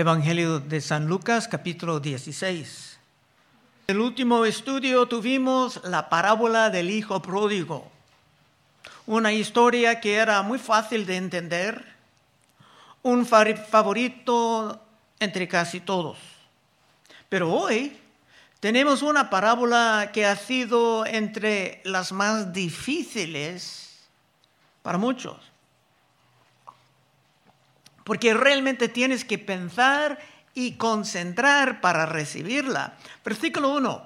Evangelio 0.00 0.60
de 0.60 0.80
San 0.80 1.08
Lucas 1.08 1.46
capítulo 1.46 2.00
16. 2.00 2.98
En 3.86 3.96
el 3.96 4.00
último 4.00 4.46
estudio 4.46 5.06
tuvimos 5.06 5.78
la 5.84 6.08
parábola 6.08 6.70
del 6.70 6.88
hijo 6.88 7.20
pródigo, 7.20 7.92
una 9.06 9.34
historia 9.34 10.00
que 10.00 10.14
era 10.14 10.40
muy 10.40 10.58
fácil 10.58 11.04
de 11.04 11.18
entender, 11.18 11.84
un 13.02 13.26
favorito 13.26 14.80
entre 15.18 15.46
casi 15.46 15.80
todos. 15.80 16.16
Pero 17.28 17.52
hoy 17.52 17.94
tenemos 18.58 19.02
una 19.02 19.28
parábola 19.28 20.12
que 20.14 20.24
ha 20.24 20.36
sido 20.36 21.04
entre 21.04 21.82
las 21.84 22.10
más 22.10 22.54
difíciles 22.54 23.98
para 24.80 24.96
muchos 24.96 25.49
porque 28.10 28.34
realmente 28.34 28.88
tienes 28.88 29.24
que 29.24 29.38
pensar 29.38 30.18
y 30.52 30.72
concentrar 30.72 31.80
para 31.80 32.06
recibirla. 32.06 32.98
Versículo 33.24 33.68
1. 33.76 34.04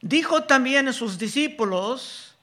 Dijo 0.00 0.42
también 0.42 0.88
a 0.88 0.92
sus 0.92 1.16
discípulos, 1.16 2.34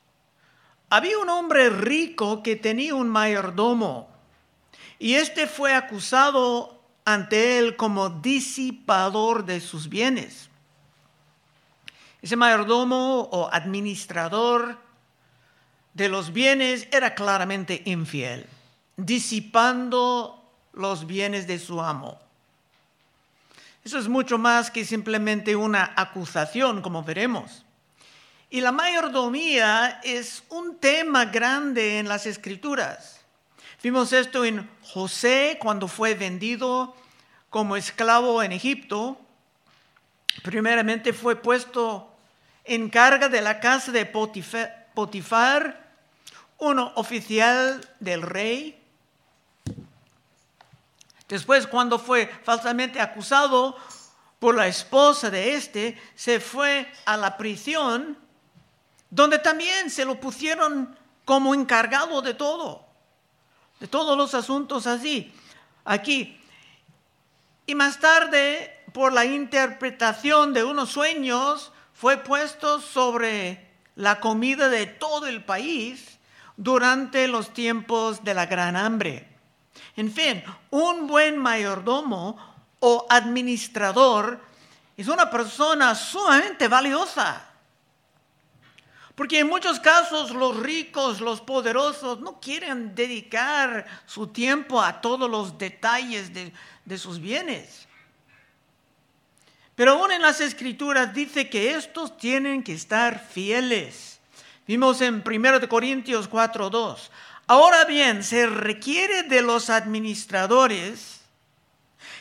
había 0.89 1.17
un 1.17 1.27
hombre 1.27 1.69
rico 1.69 2.41
que 2.41 2.55
tenía 2.55 2.95
un 2.95 3.09
mayordomo, 3.09 4.09
y 4.97 5.15
éste 5.15 5.45
fue 5.45 5.73
acusado 5.73 6.81
ante 7.03 7.57
él 7.57 7.75
como 7.75 8.11
disipador 8.11 9.43
de 9.43 9.59
sus 9.59 9.89
bienes. 9.89 10.47
Ese 12.21 12.37
mayordomo 12.37 13.27
o 13.29 13.49
administrador 13.51 14.77
de 15.93 16.07
los 16.07 16.31
bienes 16.31 16.87
era 16.93 17.13
claramente 17.13 17.81
infiel 17.83 18.47
disipando 18.97 20.43
los 20.73 21.07
bienes 21.07 21.47
de 21.47 21.59
su 21.59 21.81
amo. 21.81 22.19
Eso 23.83 23.99
es 23.99 24.07
mucho 24.07 24.37
más 24.37 24.71
que 24.71 24.85
simplemente 24.85 25.55
una 25.55 25.93
acusación, 25.95 26.81
como 26.81 27.03
veremos. 27.03 27.65
Y 28.49 28.61
la 28.61 28.71
mayordomía 28.71 29.99
es 30.03 30.43
un 30.49 30.77
tema 30.77 31.25
grande 31.25 31.99
en 31.99 32.07
las 32.07 32.25
escrituras. 32.25 33.19
Vimos 33.81 34.13
esto 34.13 34.45
en 34.45 34.69
José 34.83 35.57
cuando 35.59 35.87
fue 35.87 36.13
vendido 36.15 36.95
como 37.49 37.75
esclavo 37.75 38.41
en 38.41 38.53
Egipto. 38.53 39.19
Primeramente 40.43 41.11
fue 41.11 41.35
puesto 41.35 42.09
en 42.63 42.89
carga 42.89 43.27
de 43.27 43.41
la 43.41 43.59
casa 43.59 43.91
de 43.91 44.05
Potifar, 44.05 45.91
uno 46.59 46.93
oficial 46.95 47.85
del 47.99 48.21
rey, 48.21 48.82
Después, 51.27 51.67
cuando 51.67 51.99
fue 51.99 52.27
falsamente 52.43 52.99
acusado 52.99 53.77
por 54.39 54.55
la 54.55 54.67
esposa 54.67 55.29
de 55.29 55.55
este, 55.55 56.01
se 56.15 56.39
fue 56.39 56.91
a 57.05 57.15
la 57.15 57.37
prisión, 57.37 58.17
donde 59.09 59.39
también 59.39 59.89
se 59.89 60.05
lo 60.05 60.19
pusieron 60.19 60.97
como 61.25 61.55
encargado 61.55 62.21
de 62.21 62.33
todo, 62.33 62.85
de 63.79 63.87
todos 63.87 64.17
los 64.17 64.33
asuntos 64.33 64.85
así, 64.85 65.33
aquí. 65.85 66.39
Y 67.65 67.75
más 67.75 67.99
tarde, 67.99 68.83
por 68.91 69.13
la 69.13 69.23
interpretación 69.23 70.53
de 70.53 70.63
unos 70.63 70.89
sueños, 70.89 71.71
fue 71.93 72.17
puesto 72.17 72.81
sobre 72.81 73.71
la 73.95 74.19
comida 74.19 74.67
de 74.67 74.87
todo 74.87 75.27
el 75.27 75.45
país 75.45 76.19
durante 76.57 77.27
los 77.27 77.53
tiempos 77.53 78.23
de 78.23 78.33
la 78.33 78.45
gran 78.45 78.75
hambre. 78.75 79.32
En 79.95 80.11
fin, 80.11 80.43
un 80.71 81.07
buen 81.07 81.37
mayordomo 81.37 82.37
o 82.79 83.05
administrador 83.09 84.39
es 84.97 85.07
una 85.07 85.29
persona 85.29 85.95
sumamente 85.95 86.67
valiosa. 86.67 87.49
Porque 89.15 89.39
en 89.39 89.47
muchos 89.47 89.79
casos 89.79 90.31
los 90.31 90.57
ricos, 90.57 91.21
los 91.21 91.39
poderosos, 91.39 92.19
no 92.19 92.39
quieren 92.39 92.95
dedicar 92.95 93.85
su 94.07 94.27
tiempo 94.27 94.81
a 94.81 95.01
todos 95.01 95.29
los 95.29 95.57
detalles 95.57 96.31
de, 96.33 96.97
sus 96.97 97.19
bienes. 97.19 97.87
Pero 99.75 99.91
aún 99.91 100.11
en 100.11 100.21
las 100.21 100.41
escrituras 100.41 101.13
dice 101.13 101.49
que 101.49 101.75
estos 101.75 102.17
tienen 102.17 102.63
que 102.63 102.73
estar 102.73 103.19
fieles. 103.19 104.19
Vimos 104.67 105.01
en 105.01 105.23
1 105.25 105.69
Corintios 105.69 106.29
4.2. 106.29 107.09
Ahora 107.47 107.85
bien, 107.85 108.23
se 108.23 108.45
requiere 108.45 109.23
de 109.23 109.41
los 109.41 109.69
administradores 109.69 111.21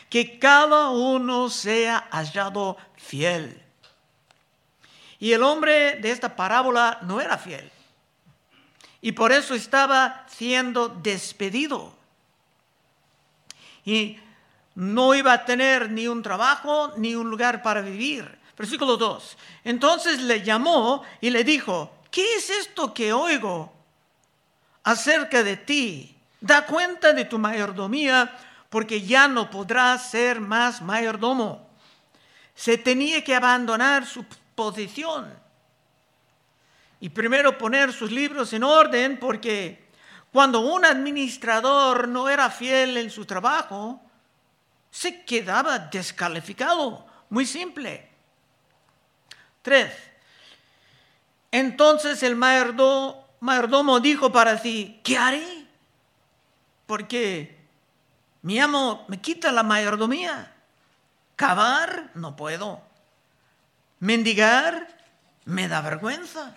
que 0.09 0.37
cada 0.37 0.89
uno 0.89 1.49
sea 1.49 2.07
hallado 2.11 2.77
fiel. 2.97 3.61
Y 5.19 5.31
el 5.31 5.41
hombre 5.41 5.95
de 5.95 6.11
esta 6.11 6.35
parábola 6.35 6.99
no 7.01 7.19
era 7.19 7.37
fiel. 7.37 7.71
Y 9.01 9.13
por 9.13 9.31
eso 9.31 9.55
estaba 9.55 10.25
siendo 10.27 10.87
despedido. 10.87 11.95
Y 13.85 14.19
no 14.75 15.15
iba 15.15 15.33
a 15.33 15.45
tener 15.45 15.89
ni 15.89 16.07
un 16.07 16.21
trabajo 16.21 16.93
ni 16.97 17.15
un 17.15 17.29
lugar 17.29 17.61
para 17.63 17.81
vivir. 17.81 18.39
Versículo 18.57 18.97
2. 18.97 19.37
Entonces 19.63 20.21
le 20.21 20.43
llamó 20.43 21.03
y 21.21 21.31
le 21.31 21.43
dijo, 21.43 21.91
¿qué 22.11 22.35
es 22.35 22.49
esto 22.49 22.93
que 22.93 23.11
oigo? 23.11 23.72
Acerca 24.83 25.43
de 25.43 25.57
ti. 25.57 26.17
Da 26.41 26.65
cuenta 26.65 27.13
de 27.13 27.25
tu 27.25 27.39
mayordomía, 27.39 28.37
porque 28.69 29.01
ya 29.01 29.27
no 29.27 29.49
podrás 29.49 30.09
ser 30.09 30.41
más 30.41 30.81
mayordomo. 30.81 31.69
Se 32.55 32.77
tenía 32.77 33.23
que 33.23 33.35
abandonar 33.35 34.05
su 34.05 34.25
posición 34.55 35.33
y 36.99 37.09
primero 37.09 37.57
poner 37.57 37.91
sus 37.91 38.11
libros 38.11 38.53
en 38.53 38.63
orden, 38.63 39.19
porque 39.19 39.89
cuando 40.31 40.61
un 40.61 40.85
administrador 40.85 42.07
no 42.07 42.29
era 42.29 42.49
fiel 42.49 42.95
en 42.97 43.09
su 43.09 43.25
trabajo, 43.25 44.01
se 44.89 45.23
quedaba 45.25 45.79
descalificado. 45.79 47.05
Muy 47.29 47.45
simple. 47.45 48.09
Tres. 49.61 49.91
Entonces 51.51 52.23
el 52.23 52.35
mayordomo 52.35 53.22
mayordomo 53.43 53.99
dijo 53.99 54.31
para 54.31 54.57
sí, 54.57 55.01
¿qué 55.03 55.17
haré? 55.17 55.67
Porque 56.85 57.59
mi 58.41 58.57
amo 58.57 59.03
me 59.09 59.19
quita 59.19 59.51
la 59.51 59.63
mayordomía. 59.63 60.53
Cavar, 61.35 62.11
no 62.15 62.37
puedo. 62.37 62.81
Mendigar, 63.99 64.87
me 65.43 65.67
da 65.67 65.81
vergüenza. 65.81 66.55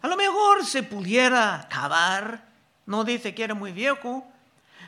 A 0.00 0.08
lo 0.08 0.16
mejor 0.16 0.64
se 0.64 0.82
pudiera 0.82 1.66
cavar, 1.68 2.42
no 2.86 3.04
dice 3.04 3.34
que 3.34 3.44
era 3.44 3.54
muy 3.54 3.72
viejo, 3.72 4.26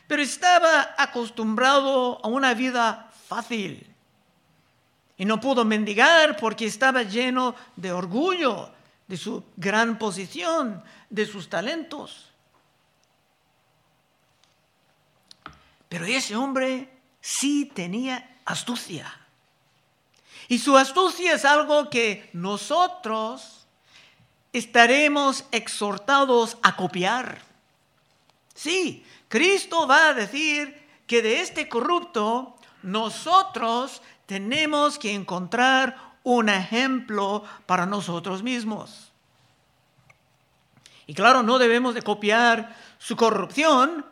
pero 0.06 0.22
estaba 0.22 0.94
acostumbrado 0.96 2.18
a 2.24 2.28
una 2.28 2.54
vida 2.54 3.10
fácil. 3.28 3.86
Y 5.18 5.26
no 5.26 5.38
pudo 5.38 5.66
mendigar 5.66 6.38
porque 6.38 6.64
estaba 6.64 7.02
lleno 7.02 7.54
de 7.76 7.92
orgullo, 7.92 8.70
de 9.12 9.18
su 9.18 9.44
gran 9.58 9.98
posición, 9.98 10.82
de 11.10 11.26
sus 11.26 11.50
talentos. 11.50 12.30
Pero 15.86 16.06
ese 16.06 16.34
hombre 16.34 16.88
sí 17.20 17.70
tenía 17.74 18.38
astucia. 18.46 19.14
Y 20.48 20.58
su 20.58 20.78
astucia 20.78 21.34
es 21.34 21.44
algo 21.44 21.90
que 21.90 22.30
nosotros 22.32 23.66
estaremos 24.50 25.44
exhortados 25.50 26.56
a 26.62 26.74
copiar. 26.74 27.42
Sí, 28.54 29.04
Cristo 29.28 29.86
va 29.86 30.08
a 30.08 30.14
decir 30.14 30.88
que 31.06 31.20
de 31.20 31.42
este 31.42 31.68
corrupto 31.68 32.56
nosotros 32.82 34.00
tenemos 34.24 34.98
que 34.98 35.12
encontrar 35.12 36.12
un 36.24 36.48
ejemplo 36.48 37.44
para 37.66 37.86
nosotros 37.86 38.42
mismos. 38.42 39.11
Y 41.06 41.14
claro, 41.14 41.42
no 41.42 41.58
debemos 41.58 41.94
de 41.94 42.02
copiar 42.02 42.76
su 42.98 43.16
corrupción, 43.16 44.06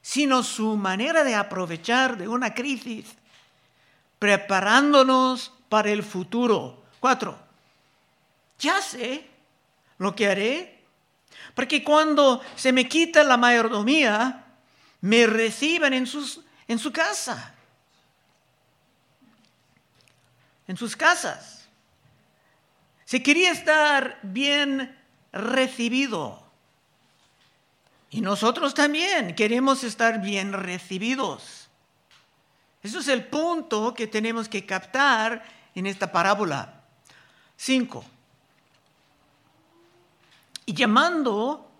sino 0.00 0.42
su 0.42 0.76
manera 0.76 1.24
de 1.24 1.34
aprovechar 1.34 2.16
de 2.16 2.28
una 2.28 2.54
crisis, 2.54 3.06
preparándonos 4.18 5.52
para 5.68 5.90
el 5.90 6.02
futuro. 6.02 6.82
Cuatro, 7.00 7.38
ya 8.58 8.80
sé 8.80 9.28
lo 9.98 10.14
que 10.14 10.28
haré, 10.28 10.84
porque 11.54 11.82
cuando 11.82 12.40
se 12.56 12.72
me 12.72 12.88
quita 12.88 13.24
la 13.24 13.36
mayordomía, 13.36 14.44
me 15.00 15.26
reciben 15.26 15.92
en, 15.92 16.06
sus, 16.06 16.40
en 16.66 16.78
su 16.78 16.92
casa 16.92 17.54
en 20.68 20.76
sus 20.76 20.94
casas. 20.94 21.66
Se 23.06 23.22
quería 23.22 23.50
estar 23.50 24.20
bien 24.22 24.96
recibido. 25.32 26.42
Y 28.10 28.20
nosotros 28.20 28.74
también 28.74 29.34
queremos 29.34 29.84
estar 29.84 30.20
bien 30.20 30.52
recibidos. 30.52 31.68
Eso 32.82 33.00
es 33.00 33.08
el 33.08 33.26
punto 33.26 33.92
que 33.92 34.06
tenemos 34.06 34.48
que 34.48 34.64
captar 34.64 35.44
en 35.74 35.86
esta 35.86 36.10
parábola. 36.10 36.82
Cinco. 37.56 38.04
Y 40.64 40.74
llamando 40.74 41.70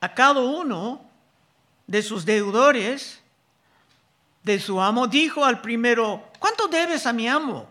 a 0.00 0.14
cada 0.14 0.40
uno 0.40 1.00
de 1.86 2.02
sus 2.02 2.24
deudores, 2.24 3.20
de 4.42 4.60
su 4.60 4.80
amo, 4.80 5.06
dijo 5.06 5.44
al 5.44 5.60
primero, 5.60 6.30
¿cuánto 6.38 6.68
debes 6.68 7.06
a 7.06 7.12
mi 7.12 7.26
amo? 7.26 7.66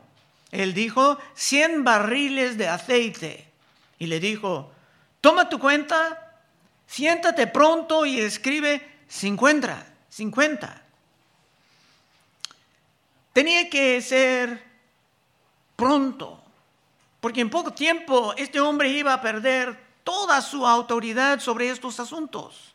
Él 0.52 0.74
dijo, 0.74 1.18
cien 1.36 1.84
barriles 1.84 2.58
de 2.58 2.68
aceite. 2.68 3.48
Y 4.00 4.08
le 4.08 4.20
dijo, 4.20 4.73
toma 5.24 5.48
tu 5.48 5.58
cuenta, 5.58 6.36
siéntate 6.86 7.48
pronto 7.48 8.06
y 8.06 8.20
escribe 8.20 9.06
50, 9.08 9.86
50. 10.10 10.82
Tenía 13.32 13.70
que 13.70 14.02
ser 14.02 14.62
pronto, 15.78 16.44
porque 17.22 17.40
en 17.40 17.50
poco 17.50 17.72
tiempo 17.72 18.34
este 18.36 18.60
hombre 18.60 18.90
iba 18.90 19.14
a 19.14 19.22
perder 19.22 19.80
toda 20.04 20.42
su 20.42 20.68
autoridad 20.68 21.40
sobre 21.40 21.70
estos 21.70 22.02
asuntos. 22.02 22.74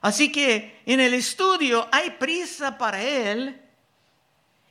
Así 0.00 0.32
que 0.32 0.80
en 0.86 0.98
el 0.98 1.12
estudio 1.12 1.86
hay 1.92 2.12
prisa 2.12 2.78
para 2.78 3.02
él 3.02 3.60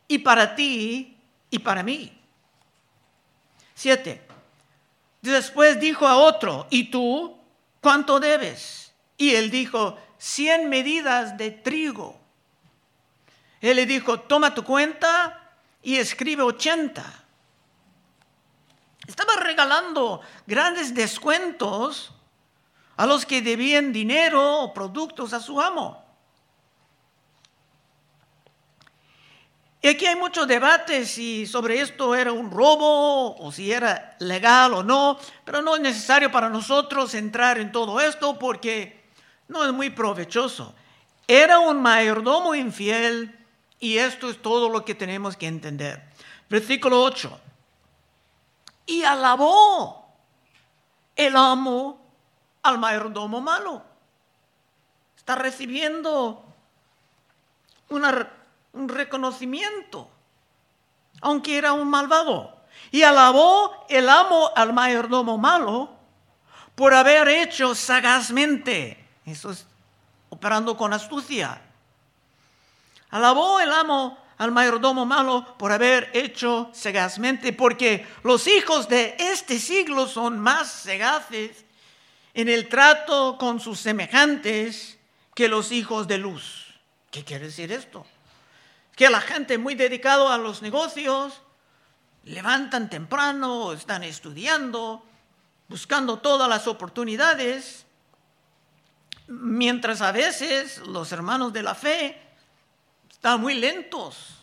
y 0.08 0.18
para 0.18 0.56
ti 0.56 1.16
y 1.52 1.60
para 1.60 1.84
mí. 1.84 2.20
Siete. 3.76 4.29
Después 5.22 5.80
dijo 5.80 6.08
a 6.08 6.18
otro, 6.18 6.68
¿y 6.70 6.92
tú 6.92 7.38
cuánto 7.82 8.20
debes? 8.20 8.94
Y 9.18 9.36
él 9.36 9.52
dijo, 9.52 9.98
cien 10.18 10.70
medidas 10.70 11.38
de 11.38 11.52
trigo. 11.52 12.20
Él 13.62 13.76
le 13.76 13.86
dijo, 13.86 14.22
toma 14.22 14.54
tu 14.54 14.64
cuenta 14.64 15.52
y 15.84 15.98
escribe 15.98 16.44
ochenta. 16.44 17.24
Estaba 19.06 19.36
regalando 19.38 20.22
grandes 20.46 20.94
descuentos 20.94 22.14
a 22.96 23.06
los 23.06 23.26
que 23.26 23.42
debían 23.42 23.92
dinero 23.92 24.60
o 24.60 24.74
productos 24.74 25.34
a 25.34 25.40
su 25.40 25.60
amo. 25.60 26.09
Y 29.82 29.88
aquí 29.88 30.06
hay 30.06 30.16
mucho 30.16 30.46
debate 30.46 31.06
si 31.06 31.48
sobre 31.48 31.80
esto 31.80 32.14
era 32.14 32.34
un 32.34 32.52
robo 32.52 33.38
o 33.38 33.52
si 33.52 33.72
era 33.72 34.18
legal 34.20 34.74
o 34.74 34.84
no, 34.84 35.18
pero 35.46 35.62
no 35.62 35.76
es 35.76 35.82
necesario 35.82 36.32
para 36.32 36.50
nosotros 36.50 37.14
entrar 37.14 37.58
en 37.60 37.72
todo 37.72 38.02
esto 38.02 38.38
porque 38.38 39.06
no 39.48 39.66
es 39.66 39.72
muy 39.72 39.90
provechoso. 39.90 40.76
Era 41.28 41.60
un 41.60 41.82
mayordomo 41.82 42.56
infiel 42.56 43.38
y 43.80 43.98
esto 43.98 44.30
es 44.30 44.42
todo 44.42 44.68
lo 44.68 44.84
que 44.84 44.96
tenemos 44.96 45.38
que 45.38 45.48
entender. 45.48 46.04
Versículo 46.50 47.02
8. 47.02 47.40
Y 48.88 49.04
alabó 49.04 50.12
el 51.16 51.38
amo 51.38 52.02
al 52.64 52.80
mayordomo 52.80 53.40
malo. 53.40 53.84
Está 55.16 55.36
recibiendo 55.36 56.44
un 57.90 58.04
reconocimiento, 58.74 60.10
aunque 61.22 61.58
era 61.58 61.74
un 61.74 61.90
malvado. 61.90 62.58
Y 62.92 63.04
alabó 63.04 63.86
el 63.90 64.10
amo 64.10 64.52
al 64.56 64.74
mayordomo 64.74 65.38
malo 65.38 65.92
por 66.76 66.94
haber 66.94 67.28
hecho 67.28 67.76
sagazmente, 67.76 69.06
eso 69.26 69.52
es 69.52 69.66
operando 70.30 70.78
con 70.78 70.94
astucia. 70.94 71.62
Alabó 73.10 73.60
el 73.60 73.72
amo 73.72 74.18
al 74.38 74.52
mayordomo 74.52 75.06
malo 75.06 75.58
por 75.58 75.72
haber 75.72 76.10
hecho 76.14 76.70
sagazmente, 76.74 77.52
porque 77.52 78.08
los 78.24 78.48
hijos 78.48 78.88
de 78.88 79.16
este 79.20 79.60
siglo 79.60 80.08
son 80.08 80.40
más 80.40 80.72
sagaces 80.72 81.66
en 82.34 82.48
el 82.48 82.70
trato 82.70 83.38
con 83.38 83.60
sus 83.60 83.80
semejantes 83.80 84.98
que 85.36 85.50
los 85.50 85.72
hijos 85.72 86.08
de 86.08 86.20
luz. 86.20 86.74
¿Qué 87.12 87.26
quiere 87.26 87.48
decir 87.48 87.72
esto? 87.72 88.06
Que 89.00 89.10
la 89.10 89.22
gente 89.22 89.58
muy 89.58 89.76
dedicada 89.76 90.34
a 90.34 90.38
los 90.38 90.62
negocios 90.62 91.42
levantan 92.26 92.90
temprano, 92.90 93.72
están 93.72 94.04
estudiando, 94.04 95.06
buscando 95.70 96.20
todas 96.20 96.50
las 96.50 96.68
oportunidades, 96.68 97.86
mientras 99.28 100.02
a 100.02 100.12
veces 100.12 100.80
los 100.80 101.14
hermanos 101.14 101.54
de 101.54 101.64
la 101.64 101.76
fe 101.76 102.22
están 103.10 103.40
muy 103.40 103.54
lentos. 103.54 104.36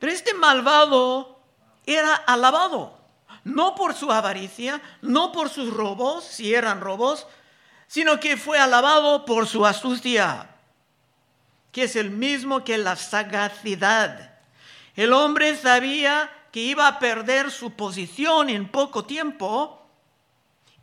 Pero 0.00 0.10
este 0.10 0.34
malvado 0.34 1.38
era 1.86 2.16
alabado 2.16 2.98
no 3.44 3.76
por 3.76 3.94
su 3.94 4.10
avaricia, 4.10 4.82
no 5.00 5.30
por 5.30 5.48
sus 5.48 5.72
robos, 5.72 6.24
si 6.24 6.52
eran 6.52 6.80
robos, 6.80 7.28
sino 7.86 8.18
que 8.18 8.36
fue 8.36 8.58
alabado 8.58 9.24
por 9.24 9.46
su 9.46 9.64
astucia, 9.64 10.53
que 11.74 11.82
es 11.82 11.96
el 11.96 12.10
mismo 12.10 12.62
que 12.62 12.78
la 12.78 12.94
sagacidad. 12.94 14.30
El 14.94 15.12
hombre 15.12 15.56
sabía 15.56 16.30
que 16.52 16.60
iba 16.60 16.86
a 16.86 17.00
perder 17.00 17.50
su 17.50 17.72
posición 17.72 18.48
en 18.48 18.68
poco 18.68 19.04
tiempo 19.04 19.84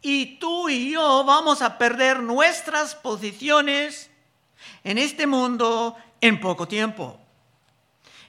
y 0.01 0.37
tú 0.37 0.67
y 0.67 0.91
yo 0.91 1.23
vamos 1.23 1.61
a 1.61 1.77
perder 1.77 2.19
nuestras 2.19 2.93
posiciones 2.93 4.09
en 4.83 4.97
este 4.97 5.27
mundo 5.27 5.95
en 6.19 6.41
poco 6.41 6.67
tiempo. 6.67 7.17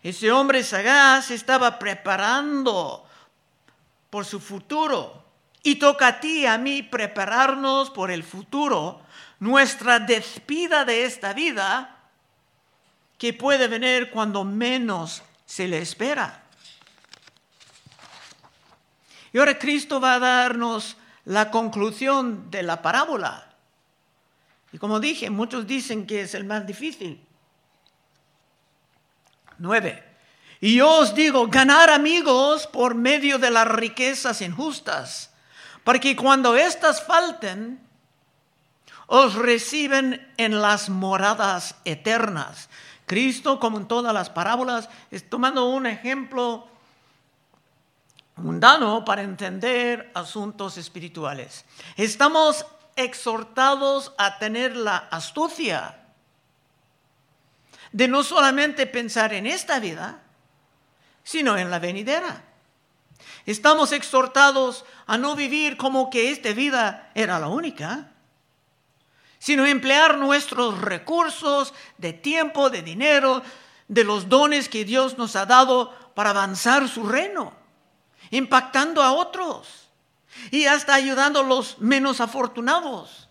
Ese 0.00 0.30
hombre 0.30 0.62
sagaz 0.62 1.32
estaba 1.32 1.80
preparando 1.80 3.04
por 4.08 4.24
su 4.24 4.38
futuro. 4.38 5.20
Y 5.64 5.76
toca 5.76 6.06
a 6.06 6.20
ti 6.20 6.46
a 6.46 6.58
mí 6.58 6.84
prepararnos 6.84 7.90
por 7.90 8.12
el 8.12 8.22
futuro, 8.22 9.00
nuestra 9.40 9.98
despida 9.98 10.84
de 10.84 11.04
esta 11.04 11.32
vida, 11.32 12.01
que 13.22 13.32
puede 13.32 13.68
venir 13.68 14.10
cuando 14.10 14.42
menos 14.42 15.22
se 15.46 15.68
le 15.68 15.78
espera. 15.78 16.42
Y 19.32 19.38
ahora 19.38 19.56
Cristo 19.56 20.00
va 20.00 20.14
a 20.14 20.18
darnos 20.18 20.96
la 21.26 21.48
conclusión 21.52 22.50
de 22.50 22.64
la 22.64 22.82
parábola. 22.82 23.54
Y 24.72 24.78
como 24.78 24.98
dije, 24.98 25.30
muchos 25.30 25.68
dicen 25.68 26.04
que 26.04 26.22
es 26.22 26.34
el 26.34 26.42
más 26.42 26.66
difícil. 26.66 27.24
Nueve. 29.58 30.02
Y 30.60 30.74
yo 30.74 30.90
os 30.90 31.14
digo, 31.14 31.46
ganar 31.46 31.90
amigos 31.90 32.66
por 32.66 32.96
medio 32.96 33.38
de 33.38 33.52
las 33.52 33.68
riquezas 33.68 34.40
injustas, 34.40 35.30
para 35.84 36.00
que 36.00 36.16
cuando 36.16 36.56
éstas 36.56 37.06
falten, 37.06 37.80
os 39.06 39.36
reciben 39.36 40.32
en 40.38 40.60
las 40.60 40.88
moradas 40.88 41.76
eternas. 41.84 42.68
Cristo, 43.12 43.60
como 43.60 43.76
en 43.76 43.86
todas 43.86 44.14
las 44.14 44.30
parábolas, 44.30 44.88
es 45.10 45.28
tomando 45.28 45.66
un 45.66 45.84
ejemplo 45.84 46.66
mundano 48.36 49.04
para 49.04 49.20
entender 49.20 50.10
asuntos 50.14 50.78
espirituales. 50.78 51.66
Estamos 51.98 52.64
exhortados 52.96 54.14
a 54.16 54.38
tener 54.38 54.74
la 54.74 54.96
astucia 54.96 56.06
de 57.92 58.08
no 58.08 58.22
solamente 58.22 58.86
pensar 58.86 59.34
en 59.34 59.46
esta 59.46 59.78
vida, 59.78 60.22
sino 61.22 61.58
en 61.58 61.70
la 61.70 61.80
venidera. 61.80 62.42
Estamos 63.44 63.92
exhortados 63.92 64.86
a 65.06 65.18
no 65.18 65.36
vivir 65.36 65.76
como 65.76 66.08
que 66.08 66.30
esta 66.30 66.54
vida 66.54 67.10
era 67.14 67.38
la 67.38 67.48
única, 67.48 68.10
sino 69.42 69.66
emplear 69.66 70.18
nuestros 70.18 70.80
recursos 70.80 71.74
de 71.98 72.12
tiempo, 72.12 72.70
de 72.70 72.80
dinero, 72.80 73.42
de 73.88 74.04
los 74.04 74.28
dones 74.28 74.68
que 74.68 74.84
Dios 74.84 75.18
nos 75.18 75.34
ha 75.34 75.46
dado 75.46 75.90
para 76.14 76.30
avanzar 76.30 76.88
su 76.88 77.08
reino, 77.08 77.52
impactando 78.30 79.02
a 79.02 79.10
otros 79.10 79.88
y 80.52 80.66
hasta 80.66 80.94
ayudando 80.94 81.40
a 81.40 81.42
los 81.42 81.80
menos 81.80 82.20
afortunados. 82.20 83.28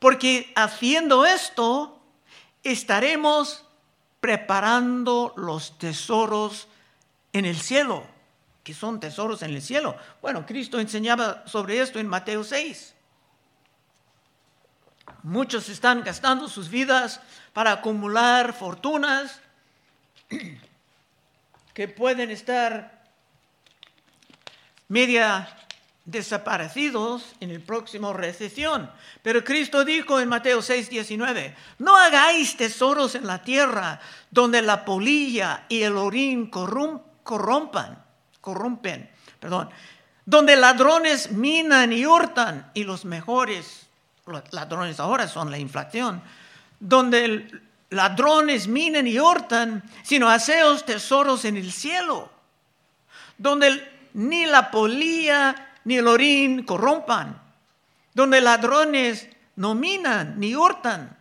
Porque 0.00 0.52
haciendo 0.54 1.24
esto, 1.24 1.98
estaremos 2.62 3.64
preparando 4.20 5.32
los 5.34 5.78
tesoros 5.78 6.68
en 7.32 7.46
el 7.46 7.58
cielo, 7.58 8.06
que 8.62 8.74
son 8.74 9.00
tesoros 9.00 9.40
en 9.40 9.54
el 9.54 9.62
cielo. 9.62 9.96
Bueno, 10.20 10.44
Cristo 10.44 10.78
enseñaba 10.78 11.42
sobre 11.46 11.80
esto 11.80 11.98
en 11.98 12.06
Mateo 12.06 12.44
6. 12.44 12.93
Muchos 15.22 15.68
están 15.68 16.02
gastando 16.02 16.48
sus 16.48 16.68
vidas 16.68 17.20
para 17.52 17.72
acumular 17.72 18.52
fortunas 18.52 19.40
que 21.74 21.88
pueden 21.88 22.30
estar 22.30 23.04
media 24.88 25.48
desaparecidos 26.04 27.34
en 27.40 27.50
el 27.50 27.62
próximo 27.62 28.12
recesión. 28.12 28.90
Pero 29.22 29.42
Cristo 29.42 29.84
dijo 29.84 30.20
en 30.20 30.28
Mateo 30.28 30.60
6, 30.60 30.90
19, 30.90 31.56
no 31.78 31.96
hagáis 31.96 32.56
tesoros 32.56 33.14
en 33.14 33.26
la 33.26 33.42
tierra 33.42 34.00
donde 34.30 34.60
la 34.62 34.84
polilla 34.84 35.64
y 35.68 35.82
el 35.82 35.96
orín 35.96 36.50
corrompan, 36.50 38.04
corrompen, 38.40 39.10
perdón, 39.40 39.70
donde 40.26 40.56
ladrones 40.56 41.30
minan 41.30 41.92
y 41.92 42.06
hurtan 42.06 42.70
y 42.74 42.84
los 42.84 43.04
mejores 43.04 43.83
ladrones 44.50 45.00
ahora 45.00 45.28
son 45.28 45.50
la 45.50 45.58
inflación, 45.58 46.22
donde 46.80 47.50
ladrones 47.90 48.66
minan 48.66 49.06
y 49.06 49.18
hurtan, 49.18 49.82
sino 50.02 50.28
haceos 50.28 50.84
tesoros 50.84 51.44
en 51.44 51.56
el 51.56 51.72
cielo, 51.72 52.30
donde 53.38 54.08
ni 54.14 54.46
la 54.46 54.70
polilla 54.70 55.72
ni 55.84 55.96
el 55.96 56.06
orín 56.06 56.64
corrompan, 56.64 57.40
donde 58.14 58.40
ladrones 58.40 59.28
no 59.56 59.74
minan 59.74 60.38
ni 60.38 60.54
hurtan, 60.54 61.16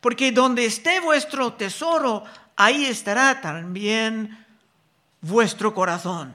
porque 0.00 0.32
donde 0.32 0.64
esté 0.64 1.00
vuestro 1.00 1.52
tesoro, 1.54 2.24
ahí 2.56 2.86
estará 2.86 3.40
también 3.40 4.46
vuestro 5.20 5.74
corazón. 5.74 6.34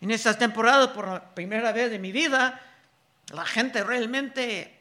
En 0.00 0.10
estas 0.10 0.38
temporadas, 0.38 0.88
por 0.88 1.08
la 1.08 1.34
primera 1.34 1.72
vez 1.72 1.90
de 1.90 1.98
mi 1.98 2.12
vida, 2.12 2.60
la 3.32 3.44
gente 3.44 3.82
realmente 3.82 4.78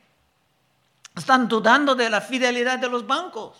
están 1.15 1.47
dudando 1.47 1.95
de 1.95 2.09
la 2.09 2.21
fidelidad 2.21 2.79
de 2.79 2.89
los 2.89 3.05
bancos. 3.05 3.57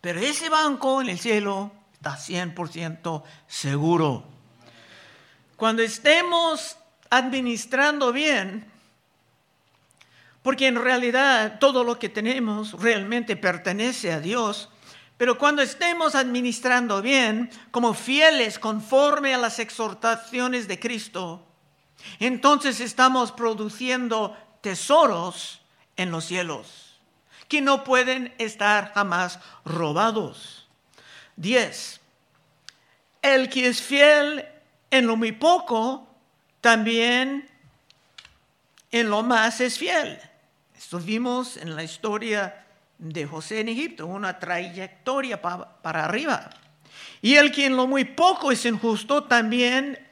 Pero 0.00 0.20
ese 0.20 0.48
banco 0.48 1.00
en 1.00 1.08
el 1.08 1.18
cielo 1.18 1.72
está 1.92 2.16
100% 2.16 3.22
seguro. 3.46 4.24
Cuando 5.56 5.82
estemos 5.82 6.76
administrando 7.10 8.12
bien, 8.12 8.70
porque 10.42 10.68
en 10.68 10.76
realidad 10.76 11.58
todo 11.58 11.82
lo 11.82 11.98
que 11.98 12.08
tenemos 12.08 12.72
realmente 12.74 13.36
pertenece 13.36 14.12
a 14.12 14.20
Dios, 14.20 14.68
pero 15.16 15.38
cuando 15.38 15.62
estemos 15.62 16.14
administrando 16.14 17.00
bien, 17.00 17.50
como 17.70 17.94
fieles 17.94 18.58
conforme 18.58 19.34
a 19.34 19.38
las 19.38 19.58
exhortaciones 19.58 20.68
de 20.68 20.78
Cristo, 20.78 21.45
entonces 22.20 22.80
estamos 22.80 23.32
produciendo 23.32 24.36
tesoros 24.60 25.60
en 25.96 26.10
los 26.10 26.24
cielos 26.24 26.86
que 27.48 27.60
no 27.60 27.84
pueden 27.84 28.34
estar 28.38 28.92
jamás 28.92 29.38
robados. 29.64 30.66
10. 31.36 32.00
El 33.22 33.48
que 33.48 33.68
es 33.68 33.82
fiel 33.82 34.44
en 34.90 35.06
lo 35.06 35.16
muy 35.16 35.32
poco, 35.32 36.08
también 36.60 37.48
en 38.90 39.10
lo 39.10 39.22
más 39.22 39.60
es 39.60 39.78
fiel. 39.78 40.18
Esto 40.76 40.98
vimos 40.98 41.56
en 41.56 41.74
la 41.74 41.82
historia 41.82 42.66
de 42.98 43.26
José 43.26 43.60
en 43.60 43.68
Egipto, 43.68 44.06
una 44.06 44.38
trayectoria 44.38 45.40
para 45.40 46.04
arriba. 46.04 46.50
Y 47.20 47.34
el 47.34 47.52
que 47.52 47.66
en 47.66 47.76
lo 47.76 47.86
muy 47.86 48.04
poco 48.04 48.52
es 48.52 48.64
injusto, 48.64 49.24
también 49.24 50.05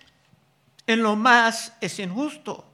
en 0.87 1.03
lo 1.03 1.17
más 1.17 1.73
es 1.81 1.99
injusto. 1.99 2.65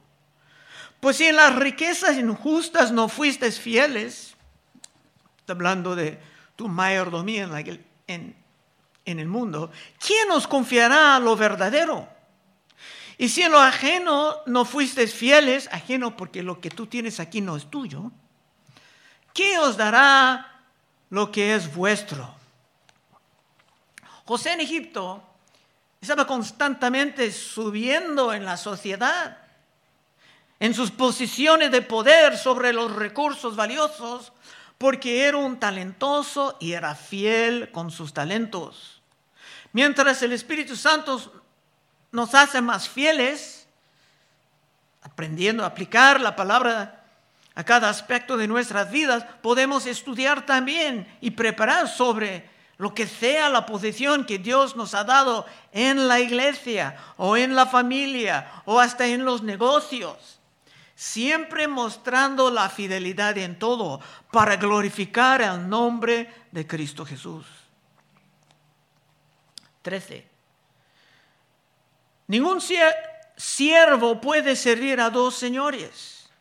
Pues 0.99 1.17
si 1.17 1.25
en 1.25 1.35
las 1.35 1.55
riquezas 1.55 2.17
injustas 2.17 2.91
no 2.91 3.09
fuiste 3.09 3.51
fieles, 3.51 4.35
hablando 5.47 5.95
de 5.95 6.19
tu 6.55 6.67
mayordomía 6.67 7.49
en, 8.07 8.35
en 9.05 9.19
el 9.19 9.27
mundo, 9.27 9.71
¿quién 9.99 10.27
nos 10.27 10.47
confiará 10.47 11.19
lo 11.19 11.35
verdadero? 11.35 12.07
Y 13.17 13.29
si 13.29 13.43
en 13.43 13.51
lo 13.51 13.59
ajeno 13.59 14.37
no 14.47 14.65
fuiste 14.65 15.05
fieles, 15.07 15.69
ajeno 15.71 16.17
porque 16.17 16.41
lo 16.41 16.59
que 16.59 16.69
tú 16.69 16.87
tienes 16.87 17.19
aquí 17.19 17.41
no 17.41 17.55
es 17.55 17.69
tuyo, 17.69 18.11
¿qué 19.33 19.59
os 19.59 19.77
dará 19.77 20.63
lo 21.09 21.31
que 21.31 21.53
es 21.53 21.73
vuestro? 21.73 22.33
José 24.25 24.53
en 24.53 24.61
Egipto 24.61 25.23
estaba 26.01 26.25
constantemente 26.25 27.31
subiendo 27.31 28.33
en 28.33 28.43
la 28.43 28.57
sociedad, 28.57 29.37
en 30.59 30.73
sus 30.73 30.89
posiciones 30.89 31.71
de 31.71 31.83
poder 31.83 32.37
sobre 32.37 32.73
los 32.73 32.95
recursos 32.95 33.55
valiosos, 33.55 34.33
porque 34.79 35.25
era 35.27 35.37
un 35.37 35.59
talentoso 35.59 36.57
y 36.59 36.71
era 36.71 36.95
fiel 36.95 37.69
con 37.71 37.91
sus 37.91 38.13
talentos. 38.13 39.03
Mientras 39.73 40.23
el 40.23 40.33
Espíritu 40.33 40.75
Santo 40.75 41.43
nos 42.11 42.33
hace 42.33 42.61
más 42.61 42.89
fieles, 42.89 43.67
aprendiendo 45.03 45.63
a 45.63 45.67
aplicar 45.67 46.19
la 46.19 46.35
palabra 46.35 47.05
a 47.53 47.63
cada 47.63 47.89
aspecto 47.89 48.37
de 48.37 48.47
nuestras 48.47 48.89
vidas, 48.91 49.23
podemos 49.43 49.85
estudiar 49.85 50.47
también 50.47 51.07
y 51.21 51.31
preparar 51.31 51.87
sobre 51.87 52.49
lo 52.81 52.95
que 52.95 53.05
sea 53.05 53.47
la 53.47 53.67
posición 53.67 54.25
que 54.25 54.39
Dios 54.39 54.75
nos 54.75 54.95
ha 54.95 55.03
dado 55.03 55.45
en 55.71 56.07
la 56.07 56.19
iglesia 56.19 56.97
o 57.15 57.37
en 57.37 57.53
la 57.55 57.67
familia 57.67 58.63
o 58.65 58.79
hasta 58.79 59.05
en 59.05 59.23
los 59.23 59.43
negocios. 59.43 60.39
Siempre 60.95 61.67
mostrando 61.67 62.49
la 62.49 62.69
fidelidad 62.69 63.37
en 63.37 63.59
todo 63.59 64.01
para 64.31 64.55
glorificar 64.55 65.43
el 65.43 65.69
nombre 65.69 66.33
de 66.51 66.65
Cristo 66.65 67.05
Jesús. 67.05 67.45
13. 69.83 70.27
Ningún 72.25 72.61
siervo 73.37 74.19
puede 74.19 74.55
servir 74.55 74.99
a 75.01 75.11
dos 75.11 75.35
señores, 75.35 76.31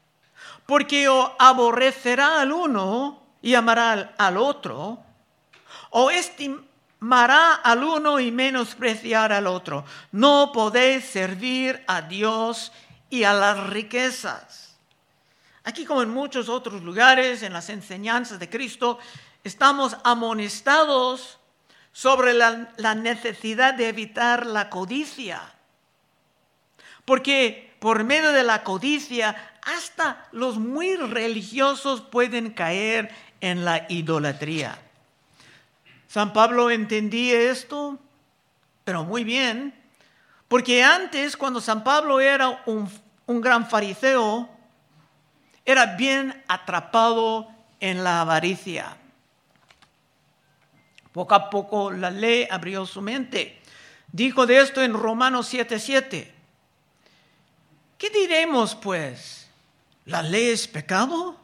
porque 0.65 1.07
aborrecerá 1.39 2.41
al 2.41 2.53
uno 2.53 3.23
y 3.43 3.55
amará 3.55 4.15
al 4.17 4.39
otro, 4.39 5.05
o 5.91 6.11
estimará 6.11 7.55
al 7.55 7.85
uno 7.85 8.21
y 8.21 8.31
menospreciar 8.31 9.33
al 9.33 9.47
otro. 9.47 9.85
No 10.13 10.51
podéis 10.53 11.05
servir 11.05 11.83
a 11.87 12.03
Dios 12.03 12.73
y 13.09 13.25
a 13.25 13.33
las 13.33 13.71
riquezas. 13.71 14.77
Aquí 15.65 15.85
como 15.85 16.03
en 16.03 16.11
muchos 16.11 16.49
otros 16.49 16.83
lugares, 16.83 17.43
en 17.43 17.53
las 17.53 17.69
enseñanzas 17.69 18.39
de 18.39 18.49
Cristo, 18.49 18.99
estamos 19.45 19.97
amonestados 20.05 21.39
sobre 21.93 22.35
la, 22.35 22.73
la 22.77 22.95
necesidad 22.95 23.75
de 23.75 23.89
evitar 23.89 24.47
la 24.47 24.71
codicia. 24.71 25.41
Porque 27.05 27.71
por 27.81 28.05
medio 28.05 28.33
de 28.33 28.43
la 28.43 28.63
codicia, 28.63 29.59
hasta 29.63 30.29
los 30.33 30.59
muy 30.59 30.97
religiosos 30.97 32.03
pueden 32.03 32.51
caer 32.51 33.11
en 33.41 33.65
la 33.65 33.87
idolatría. 33.89 34.79
San 36.11 36.33
Pablo 36.33 36.73
entendía 36.73 37.53
esto, 37.53 37.97
pero 38.83 39.05
muy 39.05 39.23
bien, 39.23 39.73
porque 40.49 40.83
antes, 40.83 41.37
cuando 41.37 41.61
San 41.61 41.85
Pablo 41.85 42.19
era 42.19 42.65
un, 42.67 42.91
gran 43.41 43.71
fariseo, 43.71 44.51
era 45.65 45.95
bien 45.95 46.43
atrapado 46.49 47.49
en 47.79 48.03
la 48.03 48.23
avaricia. 48.23 48.97
Poco 51.13 51.33
a 51.37 51.49
poco 51.49 51.93
la 51.93 52.11
ley 52.11 52.49
abrió 52.51 52.87
su 52.87 53.01
mente. 53.01 53.63
Dijo 54.11 54.47
de 54.47 54.63
esto 54.63 54.83
en 54.83 54.95
Romanos 54.95 55.55
7:7. 55.55 56.29
¿Qué 57.97 58.11
diremos 58.11 58.75
pues? 58.75 59.49
¿La 60.07 60.23
ley 60.23 60.49
es 60.49 60.67
pecado? 60.67 61.37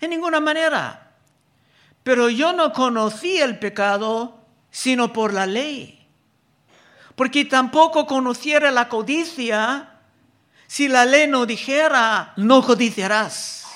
En 0.00 0.08
ninguna 0.08 0.40
manera. 0.40 1.07
Pero 2.08 2.30
yo 2.30 2.54
no 2.54 2.72
conocí 2.72 3.36
el 3.36 3.58
pecado 3.58 4.40
sino 4.70 5.12
por 5.12 5.34
la 5.34 5.44
ley. 5.44 6.08
Porque 7.14 7.44
tampoco 7.44 8.06
conociera 8.06 8.70
la 8.70 8.88
codicia 8.88 9.90
si 10.66 10.88
la 10.88 11.04
ley 11.04 11.28
no 11.28 11.44
dijera, 11.44 12.32
no 12.36 12.62
codiciarás. 12.62 13.66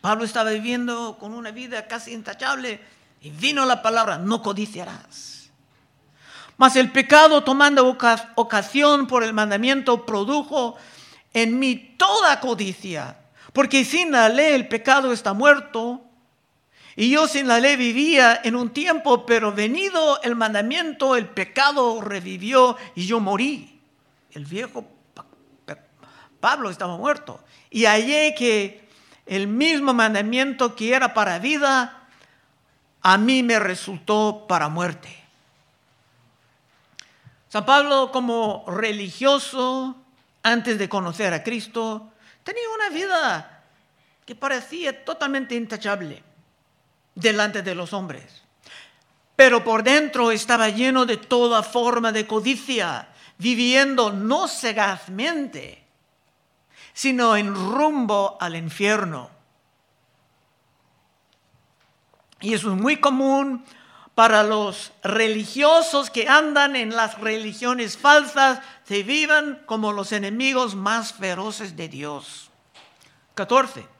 Pablo 0.00 0.24
estaba 0.24 0.50
viviendo 0.50 1.18
con 1.18 1.34
una 1.34 1.50
vida 1.50 1.88
casi 1.88 2.12
intachable 2.12 2.80
y 3.20 3.30
vino 3.30 3.64
la 3.64 3.82
palabra, 3.82 4.18
no 4.18 4.40
codiciarás. 4.40 5.50
Mas 6.56 6.76
el 6.76 6.92
pecado 6.92 7.42
tomando 7.42 7.98
ocasión 8.36 9.08
por 9.08 9.24
el 9.24 9.32
mandamiento 9.32 10.06
produjo 10.06 10.76
en 11.34 11.58
mí 11.58 11.96
toda 11.98 12.38
codicia, 12.38 13.18
porque 13.52 13.84
sin 13.84 14.12
la 14.12 14.28
ley 14.28 14.54
el 14.54 14.68
pecado 14.68 15.10
está 15.10 15.32
muerto, 15.32 16.04
y 17.00 17.10
yo 17.10 17.28
sin 17.28 17.46
la 17.46 17.60
ley 17.60 17.76
vivía 17.76 18.40
en 18.42 18.56
un 18.56 18.70
tiempo, 18.70 19.24
pero 19.24 19.52
venido 19.52 20.20
el 20.22 20.34
mandamiento, 20.34 21.14
el 21.14 21.28
pecado 21.28 22.00
revivió 22.00 22.76
y 22.96 23.06
yo 23.06 23.20
morí. 23.20 23.80
El 24.32 24.44
viejo 24.44 24.84
Pablo 26.40 26.70
estaba 26.70 26.96
muerto. 26.96 27.38
Y 27.70 27.84
hallé 27.84 28.34
que 28.34 28.88
el 29.26 29.46
mismo 29.46 29.94
mandamiento 29.94 30.74
que 30.74 30.92
era 30.92 31.14
para 31.14 31.38
vida, 31.38 32.08
a 33.00 33.16
mí 33.16 33.44
me 33.44 33.60
resultó 33.60 34.46
para 34.48 34.68
muerte. 34.68 35.16
San 37.48 37.64
Pablo 37.64 38.10
como 38.10 38.64
religioso, 38.66 39.94
antes 40.42 40.80
de 40.80 40.88
conocer 40.88 41.32
a 41.32 41.44
Cristo, 41.44 42.10
tenía 42.42 42.68
una 42.74 42.88
vida 42.88 43.62
que 44.26 44.34
parecía 44.34 45.04
totalmente 45.04 45.54
intachable 45.54 46.26
delante 47.18 47.62
de 47.62 47.74
los 47.74 47.92
hombres. 47.92 48.42
Pero 49.36 49.62
por 49.62 49.82
dentro 49.82 50.30
estaba 50.30 50.68
lleno 50.68 51.06
de 51.06 51.16
toda 51.16 51.62
forma 51.62 52.12
de 52.12 52.26
codicia, 52.26 53.08
viviendo 53.38 54.12
no 54.12 54.48
sagazmente, 54.48 55.84
sino 56.92 57.36
en 57.36 57.54
rumbo 57.54 58.36
al 58.40 58.56
infierno. 58.56 59.30
Y 62.40 62.54
es 62.54 62.64
muy 62.64 62.98
común 62.98 63.64
para 64.14 64.42
los 64.42 64.92
religiosos 65.04 66.10
que 66.10 66.28
andan 66.28 66.74
en 66.74 66.94
las 66.96 67.20
religiones 67.20 67.96
falsas, 67.96 68.60
se 68.84 69.04
vivan 69.04 69.62
como 69.66 69.92
los 69.92 70.10
enemigos 70.10 70.74
más 70.74 71.12
feroces 71.12 71.76
de 71.76 71.88
Dios. 71.88 72.50
14. 73.34 73.97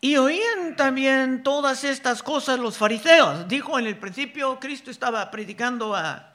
Y 0.00 0.16
oían 0.16 0.76
también 0.76 1.42
todas 1.42 1.82
estas 1.82 2.22
cosas 2.22 2.58
los 2.58 2.76
fariseos. 2.76 3.48
Dijo 3.48 3.78
en 3.78 3.86
el 3.86 3.98
principio, 3.98 4.58
Cristo 4.60 4.90
estaba 4.90 5.28
predicando 5.30 5.94
a 5.94 6.34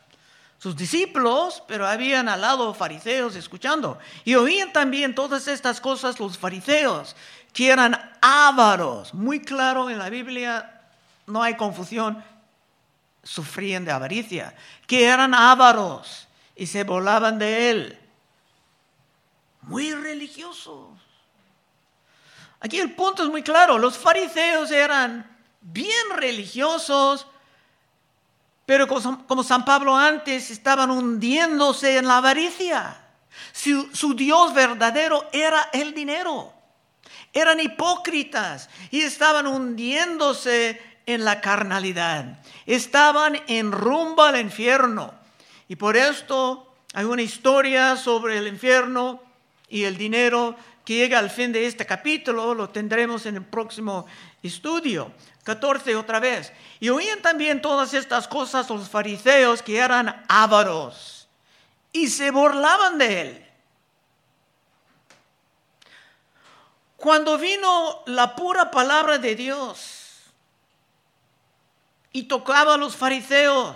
sus 0.60 0.76
discípulos, 0.76 1.64
pero 1.68 1.88
habían 1.88 2.28
al 2.28 2.42
lado 2.42 2.74
fariseos 2.74 3.36
escuchando. 3.36 4.00
Y 4.26 4.36
oían 4.36 4.74
también 4.74 5.16
todas 5.16 5.48
estas 5.48 5.80
cosas 5.80 6.20
los 6.20 6.38
fariseos 6.38 7.16
que 7.54 7.70
eran 7.70 7.98
ávaros. 8.22 9.14
Muy 9.14 9.40
claro 9.40 9.90
en 9.90 9.98
la 9.98 10.10
Biblia, 10.10 10.82
no 11.28 11.42
hay 11.42 11.56
confusión, 11.56 12.24
sufrían 13.24 13.86
de 13.86 13.92
avaricia, 13.92 14.56
que 14.88 15.06
eran 15.06 15.34
ávaros 15.34 16.28
y 16.56 16.68
se 16.68 16.84
volaban 16.84 17.40
de 17.40 17.70
él. 17.70 18.00
Muy 19.62 19.94
religiosos. 19.94 21.03
Aquí 22.64 22.80
el 22.80 22.94
punto 22.94 23.24
es 23.24 23.30
muy 23.30 23.44
claro, 23.44 23.78
los 23.78 23.98
fariseos 23.98 24.72
eran 24.72 25.30
bien 25.62 26.10
religiosos, 26.16 27.28
pero 28.66 28.88
como 28.88 29.44
San 29.44 29.66
Pablo 29.66 29.96
antes 29.96 30.50
estaban 30.50 30.90
hundiéndose 30.90 31.98
en 31.98 32.08
la 32.08 32.18
avaricia. 32.18 33.00
Su, 33.52 33.88
su 33.94 34.16
Dios 34.16 34.54
verdadero 34.56 35.28
era 35.32 35.70
el 35.74 35.94
dinero 35.94 36.54
eran 37.34 37.60
hipócritas 37.60 38.70
y 38.92 39.02
estaban 39.02 39.48
hundiéndose 39.48 40.80
en 41.06 41.26
la 41.26 41.42
carnalidad. 41.42 42.40
Estaban 42.66 43.42
en 43.48 43.72
rumbo 43.72 44.24
al 44.24 44.40
infierno. 44.40 45.14
Y 45.68 45.76
por 45.76 45.98
esto 45.98 46.72
hay 46.94 47.06
una 47.06 47.24
historia 47.24 47.98
sobre 47.98 48.38
el 48.38 48.48
infierno 48.48 49.22
y 49.68 49.84
el 49.84 49.98
dinero 49.98 50.56
que 50.86 50.96
llega 50.96 51.20
al 51.20 51.30
fin 51.30 51.52
de 51.52 51.66
este 51.66 51.86
capítulo, 51.86 52.54
lo 52.54 52.70
tendremos 52.70 53.26
en 53.26 53.36
el 53.38 53.46
próximo 53.46 54.06
estudio. 54.42 55.12
14 55.44 55.96
otra 55.96 56.20
vez. 56.20 56.52
Y 56.80 56.90
oían 56.90 57.22
también 57.22 57.62
todas 57.62 57.94
estas 57.94 58.28
cosas 58.28 58.70
los 58.70 58.90
fariseos 58.90 59.62
que 59.62 59.78
eran 59.78 60.26
ávaros 60.28 61.28
y 61.92 62.10
se 62.10 62.32
burlaban 62.32 62.98
de 62.98 63.22
él. 63.22 63.50
Cuando 66.98 67.38
vino 67.38 68.02
la 68.06 68.36
pura 68.36 68.72
palabra 68.72 69.18
de 69.18 69.36
Dios 69.36 70.24
y 72.14 72.24
tocaba 72.24 72.76
a 72.76 72.78
los 72.78 72.96
fariseos 72.96 73.76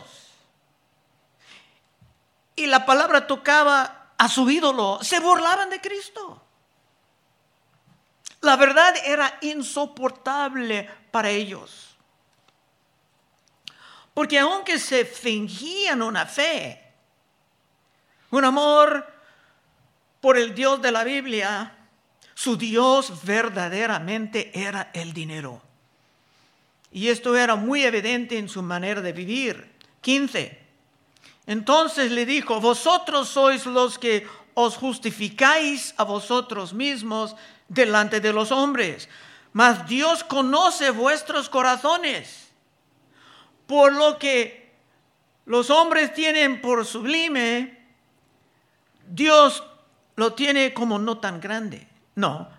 y 2.56 2.68
la 2.68 2.86
palabra 2.86 3.28
tocaba 3.28 4.14
a 4.18 4.30
su 4.30 4.50
ídolo, 4.50 5.00
se 5.02 5.20
burlaban 5.20 5.70
de 5.70 5.82
Cristo. 5.82 6.42
La 8.48 8.56
verdad 8.56 8.96
era 9.04 9.40
insoportable 9.42 10.90
para 11.12 11.30
ellos. 11.30 11.98
Porque 14.14 14.40
aunque 14.40 14.80
se 14.80 15.04
fingían 15.04 16.02
una 16.02 16.26
fe, 16.26 16.82
un 18.32 18.46
amor 18.46 19.06
por 20.22 20.38
el 20.38 20.56
Dios 20.56 20.82
de 20.82 20.94
la 20.94 21.04
Biblia, 21.04 21.76
su 22.36 22.56
Dios 22.56 23.26
verdaderamente 23.26 24.58
era 24.58 24.92
el 24.94 25.12
dinero. 25.12 25.62
Y 26.94 27.10
esto 27.10 27.36
era 27.36 27.58
muy 27.58 27.84
evidente 27.84 28.38
en 28.38 28.48
su 28.48 28.64
manera 28.64 29.02
de 29.02 29.12
vivir. 29.12 29.74
15. 30.00 30.58
Entonces 31.48 32.14
le 32.14 32.26
dijo, 32.26 32.62
vosotros 32.62 33.28
sois 33.28 33.66
los 33.66 34.00
que 34.00 34.26
os 34.54 34.78
justificáis 34.78 35.94
a 35.98 36.06
vosotros 36.06 36.74
mismos 36.74 37.36
delante 37.68 38.20
de 38.20 38.34
los 38.34 38.52
hombres, 38.52 39.10
mas 39.54 39.88
Dios 39.88 40.24
conoce 40.24 40.92
vuestros 40.92 41.50
corazones, 41.50 42.50
por 43.66 43.94
lo 43.94 44.18
que 44.18 44.76
los 45.46 45.70
hombres 45.70 46.14
tienen 46.14 46.62
por 46.62 46.86
sublime, 46.86 47.78
Dios 49.08 49.64
lo 50.16 50.34
tiene 50.34 50.74
como 50.74 51.00
no 51.00 51.20
tan 51.20 51.40
grande. 51.40 51.88
No, 52.16 52.50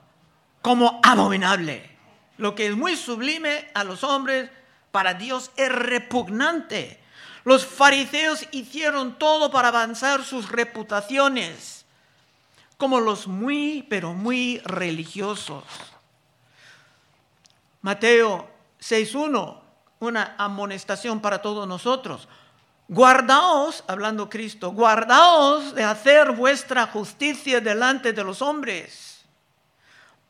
como 0.62 1.00
abominable. 1.02 1.96
Lo 2.36 2.54
que 2.54 2.68
es 2.68 2.76
muy 2.76 2.96
sublime 2.96 3.70
a 3.74 3.84
los 3.84 4.04
hombres, 4.04 4.50
para 4.90 5.14
Dios 5.14 5.50
es 5.56 5.70
repugnante. 5.70 7.00
Los 7.44 7.66
fariseos 7.66 8.46
hicieron 8.52 9.18
todo 9.18 9.50
para 9.50 9.68
avanzar 9.68 10.24
sus 10.24 10.50
reputaciones, 10.50 11.77
como 12.78 13.00
los 13.00 13.26
muy, 13.26 13.84
pero 13.90 14.14
muy 14.14 14.60
religiosos. 14.64 15.64
Mateo 17.82 18.48
6.1, 18.80 19.60
una 19.98 20.36
amonestación 20.38 21.20
para 21.20 21.42
todos 21.42 21.66
nosotros. 21.66 22.28
Guardaos, 22.86 23.84
hablando 23.86 24.30
Cristo, 24.30 24.70
guardaos 24.70 25.74
de 25.74 25.84
hacer 25.84 26.32
vuestra 26.32 26.86
justicia 26.86 27.60
delante 27.60 28.12
de 28.12 28.24
los 28.24 28.40
hombres 28.40 29.26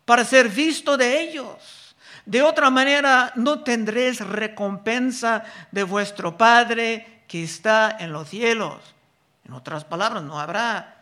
para 0.04 0.24
ser 0.24 0.48
visto 0.48 0.96
de 0.96 1.20
ellos. 1.20 1.94
De 2.24 2.42
otra 2.42 2.70
manera, 2.70 3.30
no 3.37 3.61
tendréis 3.61 4.20
recompensa 4.20 5.44
de 5.70 5.82
vuestro 5.82 6.37
Padre 6.37 7.24
que 7.28 7.44
está 7.44 7.96
en 8.00 8.12
los 8.12 8.30
cielos. 8.30 8.76
En 9.44 9.52
otras 9.52 9.84
palabras, 9.84 10.22
no 10.22 10.40
habrá 10.40 10.97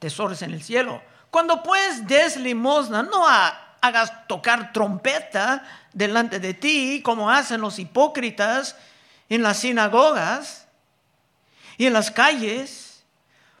tesoros 0.00 0.42
en 0.42 0.52
el 0.52 0.62
cielo. 0.62 1.00
Cuando 1.30 1.62
pues 1.62 2.06
des 2.08 2.36
limosna, 2.36 3.04
no 3.04 3.28
hagas 3.28 4.26
tocar 4.26 4.72
trompeta 4.72 5.62
delante 5.92 6.40
de 6.40 6.54
ti, 6.54 7.00
como 7.04 7.30
hacen 7.30 7.60
los 7.60 7.78
hipócritas 7.78 8.76
en 9.28 9.42
las 9.42 9.58
sinagogas 9.58 10.66
y 11.76 11.86
en 11.86 11.92
las 11.92 12.10
calles, 12.10 13.04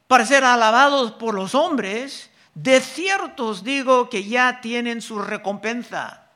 para 0.08 0.26
ser 0.26 0.42
alabados 0.44 1.12
por 1.12 1.34
los 1.34 1.54
hombres. 1.54 2.30
De 2.54 2.80
cierto 2.80 3.46
os 3.46 3.62
digo 3.62 4.10
que 4.10 4.24
ya 4.24 4.60
tienen 4.60 5.00
su 5.00 5.20
recompensa. 5.20 6.26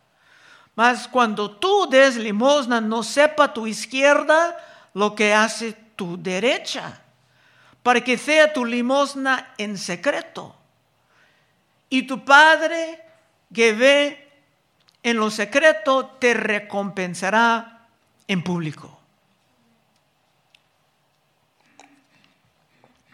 Mas 0.77 1.09
cuando 1.09 1.51
tú 1.51 1.88
des 1.90 2.17
limosna, 2.17 2.81
no 2.81 3.03
sepa 3.03 3.53
tu 3.53 3.67
izquierda 3.67 4.57
lo 4.93 5.14
que 5.14 5.35
hace 5.35 5.73
tu 5.97 6.21
derecha, 6.21 7.03
para 7.85 8.03
que 8.03 8.16
sea 8.16 8.51
tu 8.51 8.64
limosna 8.64 9.53
en 9.59 9.77
secreto. 9.77 10.57
Y 11.90 12.07
tu 12.07 12.25
Padre 12.25 13.05
que 13.53 13.75
ve 13.75 14.33
en 15.03 15.18
lo 15.18 15.31
secreto 15.31 16.16
te 16.18 16.33
recompensará 16.33 17.87
en 18.27 18.42
público. 18.42 18.99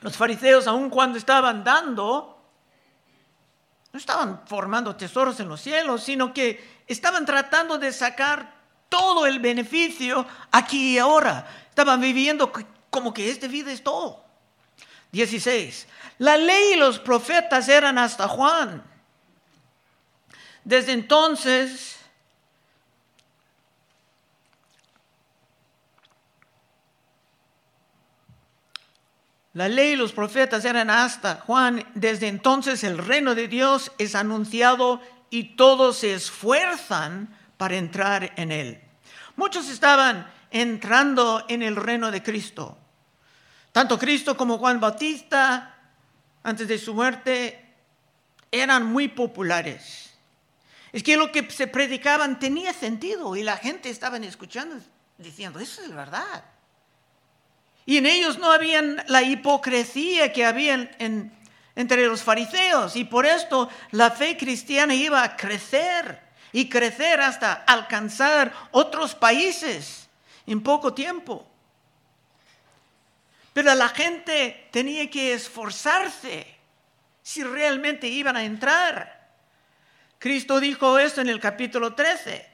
Los 0.02 0.16
fariseos, 0.16 0.68
aun 0.68 0.88
cuando 0.88 1.18
estaban 1.18 1.64
dando, 1.64 2.40
no 3.92 3.98
estaban 3.98 4.46
formando 4.46 4.94
tesoros 4.94 5.40
en 5.40 5.48
los 5.48 5.60
cielos, 5.60 6.04
sino 6.04 6.32
que 6.32 6.82
estaban 6.86 7.26
tratando 7.26 7.76
de 7.76 7.92
sacar 7.92 8.54
todo 8.88 9.26
el 9.26 9.40
beneficio 9.40 10.24
aquí 10.52 10.94
y 10.94 10.98
ahora. 10.98 11.44
Estaban 11.68 12.00
viviendo 12.00 12.52
como 12.88 13.12
que 13.12 13.28
esta 13.30 13.48
vida 13.48 13.72
es 13.72 13.82
todo. 13.82 14.29
16. 15.12 15.86
La 16.18 16.36
ley 16.36 16.74
y 16.74 16.76
los 16.76 16.98
profetas 16.98 17.68
eran 17.68 17.98
hasta 17.98 18.28
Juan. 18.28 18.82
Desde 20.64 20.92
entonces 20.92 22.00
La 29.52 29.68
ley 29.68 29.92
y 29.92 29.96
los 29.96 30.12
profetas 30.12 30.64
eran 30.64 30.90
hasta 30.90 31.36
Juan. 31.46 31.84
Desde 31.94 32.28
entonces 32.28 32.84
el 32.84 32.98
reino 32.98 33.34
de 33.34 33.48
Dios 33.48 33.90
es 33.98 34.14
anunciado 34.14 35.00
y 35.28 35.56
todos 35.56 35.98
se 35.98 36.14
esfuerzan 36.14 37.36
para 37.56 37.76
entrar 37.76 38.32
en 38.36 38.52
él. 38.52 38.80
Muchos 39.36 39.68
estaban 39.68 40.30
entrando 40.50 41.44
en 41.48 41.62
el 41.62 41.76
reino 41.76 42.10
de 42.10 42.22
Cristo. 42.22 42.78
Tanto 43.72 43.98
Cristo 43.98 44.36
como 44.36 44.58
Juan 44.58 44.80
Bautista, 44.80 45.76
antes 46.42 46.66
de 46.66 46.78
su 46.78 46.94
muerte, 46.94 47.64
eran 48.50 48.86
muy 48.86 49.08
populares. 49.08 50.10
Es 50.92 51.02
que 51.02 51.16
lo 51.16 51.30
que 51.30 51.48
se 51.50 51.68
predicaban 51.68 52.38
tenía 52.38 52.72
sentido 52.72 53.36
y 53.36 53.42
la 53.42 53.56
gente 53.56 53.90
estaba 53.90 54.16
escuchando 54.18 54.76
diciendo, 55.18 55.60
eso 55.60 55.82
es 55.82 55.94
verdad. 55.94 56.44
Y 57.86 57.98
en 57.98 58.06
ellos 58.06 58.38
no 58.38 58.50
había 58.50 58.82
la 59.08 59.22
hipocresía 59.22 60.32
que 60.32 60.44
había 60.44 60.90
entre 61.76 62.06
los 62.06 62.22
fariseos. 62.22 62.96
Y 62.96 63.04
por 63.04 63.26
esto 63.26 63.68
la 63.90 64.10
fe 64.10 64.36
cristiana 64.36 64.94
iba 64.94 65.22
a 65.22 65.36
crecer 65.36 66.20
y 66.52 66.68
crecer 66.68 67.20
hasta 67.20 67.52
alcanzar 67.52 68.52
otros 68.70 69.14
países 69.14 70.08
en 70.46 70.62
poco 70.62 70.94
tiempo. 70.94 71.49
Pero 73.52 73.74
la 73.74 73.88
gente 73.88 74.68
tenía 74.70 75.10
que 75.10 75.34
esforzarse 75.34 76.46
si 77.22 77.42
realmente 77.42 78.06
iban 78.06 78.36
a 78.36 78.44
entrar. 78.44 79.28
Cristo 80.18 80.60
dijo 80.60 80.98
esto 80.98 81.20
en 81.20 81.28
el 81.28 81.40
capítulo 81.40 81.94
13. 81.94 82.46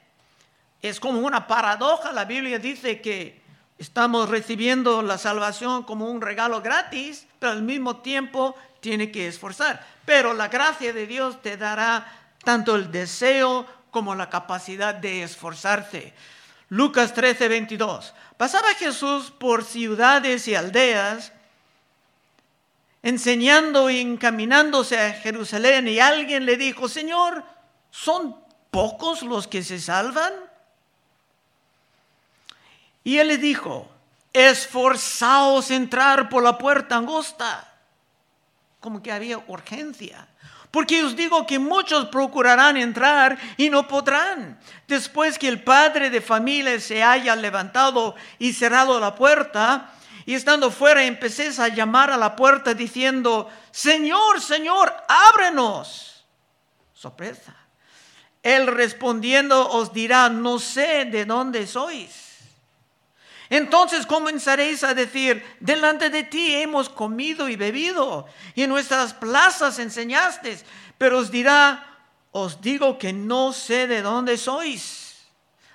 Es 0.81 0.99
como 0.99 1.19
una 1.19 1.47
paradoja. 1.47 2.11
La 2.11 2.25
Biblia 2.25 2.59
dice 2.59 3.01
que 3.01 3.41
estamos 3.77 4.29
recibiendo 4.29 5.01
la 5.01 5.17
salvación 5.17 5.83
como 5.83 6.09
un 6.09 6.21
regalo 6.21 6.61
gratis, 6.61 7.27
pero 7.39 7.51
al 7.51 7.61
mismo 7.61 7.97
tiempo 7.97 8.55
tiene 8.79 9.11
que 9.11 9.27
esforzar. 9.27 9.85
Pero 10.05 10.33
la 10.33 10.47
gracia 10.47 10.93
de 10.93 11.05
Dios 11.05 11.41
te 11.41 11.57
dará 11.57 12.11
tanto 12.43 12.75
el 12.75 12.91
deseo 12.91 13.65
como 13.91 14.15
la 14.15 14.29
capacidad 14.29 14.95
de 14.95 15.23
esforzarse. 15.23 16.13
Lucas 16.69 17.13
13, 17.13 17.47
22. 17.47 18.13
Pasaba 18.35 18.73
Jesús 18.75 19.31
por 19.31 19.63
ciudades 19.63 20.47
y 20.47 20.55
aldeas, 20.55 21.31
enseñando 23.01 23.89
y 23.89 23.99
encaminándose 23.99 24.99
a 24.99 25.13
Jerusalén, 25.13 25.87
y 25.87 25.99
alguien 25.99 26.45
le 26.45 26.57
dijo, 26.57 26.89
Señor, 26.89 27.43
¿son 27.89 28.35
pocos 28.69 29.23
los 29.23 29.47
que 29.47 29.63
se 29.63 29.79
salvan? 29.79 30.33
Y 33.03 33.19
él 33.19 33.29
le 33.29 33.37
dijo, 33.37 33.89
esforzaos 34.33 35.71
entrar 35.71 36.27
por 36.27 36.43
la 36.43 36.57
puerta 36.57 36.97
angosta, 36.97 37.73
como 38.81 39.01
que 39.01 39.11
había 39.11 39.37
urgencia. 39.37 40.27
Porque 40.71 41.03
os 41.03 41.15
digo 41.15 41.47
que 41.47 41.59
muchos 41.59 42.07
procurarán 42.07 42.77
entrar 42.77 43.37
y 43.57 43.69
no 43.69 43.87
podrán. 43.87 44.59
Después 44.87 45.39
que 45.39 45.47
el 45.47 45.63
padre 45.63 46.09
de 46.09 46.21
familia 46.21 46.79
se 46.79 47.01
haya 47.01 47.35
levantado 47.35 48.15
y 48.37 48.53
cerrado 48.53 48.99
la 48.99 49.15
puerta, 49.15 49.93
y 50.25 50.35
estando 50.35 50.69
fuera 50.71 51.05
empecéis 51.05 51.57
a 51.57 51.69
llamar 51.69 52.11
a 52.11 52.17
la 52.17 52.35
puerta 52.35 52.73
diciendo, 52.73 53.49
Señor, 53.71 54.41
Señor, 54.41 54.93
ábrenos. 55.07 56.25
Sorpresa. 56.93 57.55
Él 58.43 58.67
respondiendo 58.67 59.69
os 59.69 59.93
dirá, 59.93 60.27
no 60.27 60.59
sé 60.59 61.05
de 61.05 61.23
dónde 61.23 61.65
sois. 61.65 62.26
Entonces 63.49 64.05
comenzaréis 64.05 64.83
a 64.83 64.93
decir, 64.93 65.45
delante 65.59 66.09
de 66.09 66.23
ti 66.23 66.55
hemos 66.55 66.89
comido 66.89 67.47
y 67.47 67.55
bebido, 67.55 68.25
y 68.55 68.63
en 68.63 68.69
nuestras 68.69 69.13
plazas 69.13 69.79
enseñaste, 69.79 70.59
pero 70.97 71.19
os 71.19 71.31
dirá, 71.31 71.97
os 72.31 72.59
digo 72.61 72.97
que 72.97 73.13
no 73.13 73.53
sé 73.53 73.87
de 73.87 74.01
dónde 74.01 74.37
sois. 74.37 75.25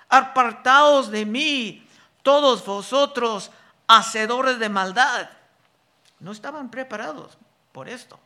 Apartaos 0.09 1.09
de 1.09 1.25
mí, 1.25 1.87
todos 2.21 2.63
vosotros, 2.63 3.49
hacedores 3.87 4.59
de 4.59 4.69
maldad. 4.69 5.29
No 6.19 6.31
estaban 6.31 6.69
preparados 6.69 7.37
por 7.71 7.89
esto. 7.89 8.19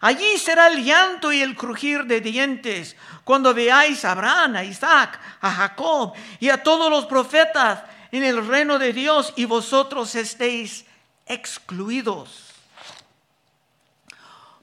Allí 0.00 0.36
será 0.38 0.66
el 0.66 0.84
llanto 0.84 1.32
y 1.32 1.42
el 1.42 1.54
crujir 1.54 2.04
de 2.06 2.20
dientes 2.20 2.96
cuando 3.22 3.54
veáis 3.54 4.04
a 4.04 4.12
Abraham, 4.12 4.56
a 4.56 4.64
Isaac, 4.64 5.20
a 5.40 5.50
Jacob 5.50 6.14
y 6.40 6.48
a 6.48 6.62
todos 6.62 6.90
los 6.90 7.06
profetas 7.06 7.82
en 8.12 8.24
el 8.24 8.46
reino 8.46 8.78
de 8.78 8.92
Dios 8.92 9.32
y 9.36 9.46
vosotros 9.46 10.14
estéis 10.14 10.84
excluidos. 11.26 12.50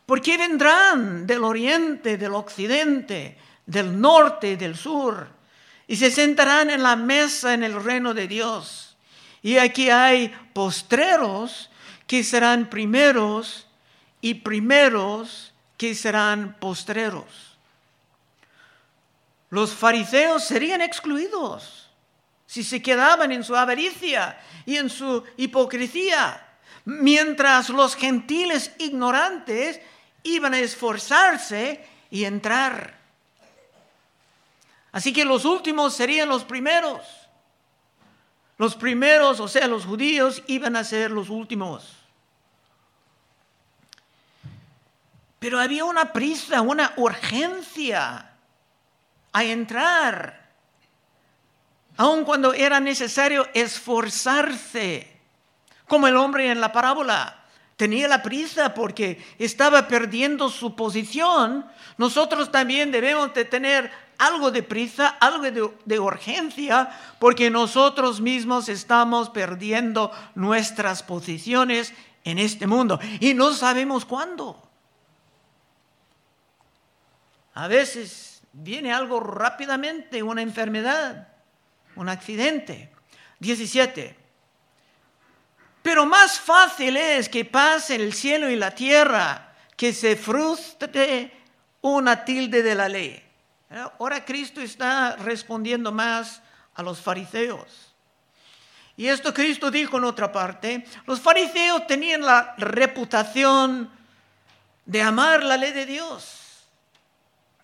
Porque 0.05 0.37
vendrán 0.37 1.25
del 1.25 1.43
oriente, 1.43 2.17
del 2.17 2.35
occidente, 2.35 3.37
del 3.65 3.99
norte 3.99 4.55
del 4.55 4.77
sur, 4.77 5.27
y 5.87 5.95
se 5.95 6.11
sentarán 6.11 6.69
en 6.69 6.83
la 6.83 6.95
mesa 6.95 7.55
en 7.55 7.63
el 7.63 7.83
reino 7.83 8.13
de 8.13 8.27
Dios. 8.27 8.95
Y 9.41 9.57
aquí 9.57 9.89
hay 9.89 10.29
postreros 10.53 11.71
que 12.05 12.23
serán 12.23 12.69
primeros 12.69 13.67
y 14.21 14.35
primeros 14.35 15.53
que 15.77 15.95
serán 15.95 16.55
postreros. 16.59 17.57
Los 19.49 19.73
fariseos 19.73 20.43
serían 20.43 20.81
excluidos 20.81 21.88
si 22.49 22.63
se 22.63 22.81
quedaban 22.81 23.31
en 23.31 23.43
su 23.43 23.55
avaricia 23.55 24.41
y 24.65 24.77
en 24.77 24.89
su 24.89 25.23
hipocresía, 25.37 26.47
mientras 26.83 27.69
los 27.69 27.95
gentiles 27.95 28.71
ignorantes 28.79 29.79
iban 30.23 30.55
a 30.55 30.59
esforzarse 30.59 31.87
y 32.09 32.25
entrar. 32.25 32.97
Así 34.91 35.13
que 35.13 35.25
los 35.25 35.45
últimos 35.45 35.93
serían 35.93 36.27
los 36.27 36.43
primeros. 36.43 37.05
Los 38.57 38.73
primeros, 38.73 39.39
o 39.39 39.47
sea, 39.47 39.67
los 39.67 39.85
judíos, 39.85 40.41
iban 40.47 40.75
a 40.75 40.83
ser 40.83 41.11
los 41.11 41.29
últimos. 41.29 41.97
Pero 45.37 45.59
había 45.59 45.85
una 45.85 46.11
prisa, 46.11 46.61
una 46.61 46.93
urgencia 46.97 48.31
a 49.33 49.43
entrar 49.43 50.38
aun 51.99 52.23
cuando 52.23 52.53
era 52.53 52.79
necesario 52.79 53.49
esforzarse, 53.53 55.19
como 55.85 56.07
el 56.07 56.15
hombre 56.15 56.49
en 56.49 56.61
la 56.61 56.71
parábola. 56.71 57.43
Tenía 57.75 58.07
la 58.07 58.23
prisa 58.23 58.73
porque 58.73 59.21
estaba 59.37 59.85
perdiendo 59.85 60.49
su 60.49 60.77
posición. 60.77 61.65
Nosotros 61.97 62.53
también 62.53 62.91
debemos 62.91 63.33
de 63.33 63.43
tener 63.43 63.91
algo 64.17 64.49
de 64.49 64.63
prisa, 64.63 65.09
algo 65.19 65.43
de, 65.43 65.69
de, 65.83 65.99
urgencia, 65.99 66.89
porque 67.19 67.49
nosotros 67.49 68.21
mismos 68.21 68.69
estamos 68.69 69.29
perdiendo 69.29 70.09
nuestras 70.35 71.03
posiciones 71.03 71.93
en 72.23 72.39
este 72.39 72.65
mundo 72.65 72.97
y 73.19 73.33
no 73.33 73.51
sabemos 73.51 74.05
cuándo. 74.05 74.69
A 77.55 77.67
veces 77.67 78.41
viene 78.53 78.93
algo 78.93 79.19
rápidamente, 79.19 80.23
una 80.23 80.41
enfermedad, 80.41 81.29
un 81.99 82.09
accidente. 82.09 82.89
17. 83.39 84.15
Pero 85.81 86.05
más 86.05 86.39
fácil 86.39 86.95
es 86.97 87.27
que 87.29 87.45
pase 87.45 87.95
el 87.95 88.13
cielo 88.13 88.49
y 88.49 88.55
la 88.55 88.73
tierra 88.73 89.53
que 89.75 89.93
se 89.93 90.15
frustre 90.15 91.31
una 91.81 92.23
tilde 92.23 92.63
de 92.63 92.75
la 92.75 92.89
ley. 92.89 93.21
Ahora 93.97 94.23
Cristo 94.25 94.61
está 94.61 95.15
respondiendo 95.17 95.91
más 95.91 96.41
a 96.73 96.83
los 96.83 96.99
fariseos. 96.99 97.93
Y 98.95 99.07
esto 99.07 99.33
Cristo 99.33 99.69
dijo 99.69 99.97
en 99.97 100.05
otra 100.05 100.31
parte, 100.31 100.85
los 101.05 101.21
fariseos 101.21 101.85
tenían 101.87 102.21
la 102.21 102.55
reputación 102.57 103.89
de 104.85 105.01
amar 105.01 105.43
la 105.43 105.55
ley 105.55 105.71
de 105.71 105.85
Dios, 105.85 106.65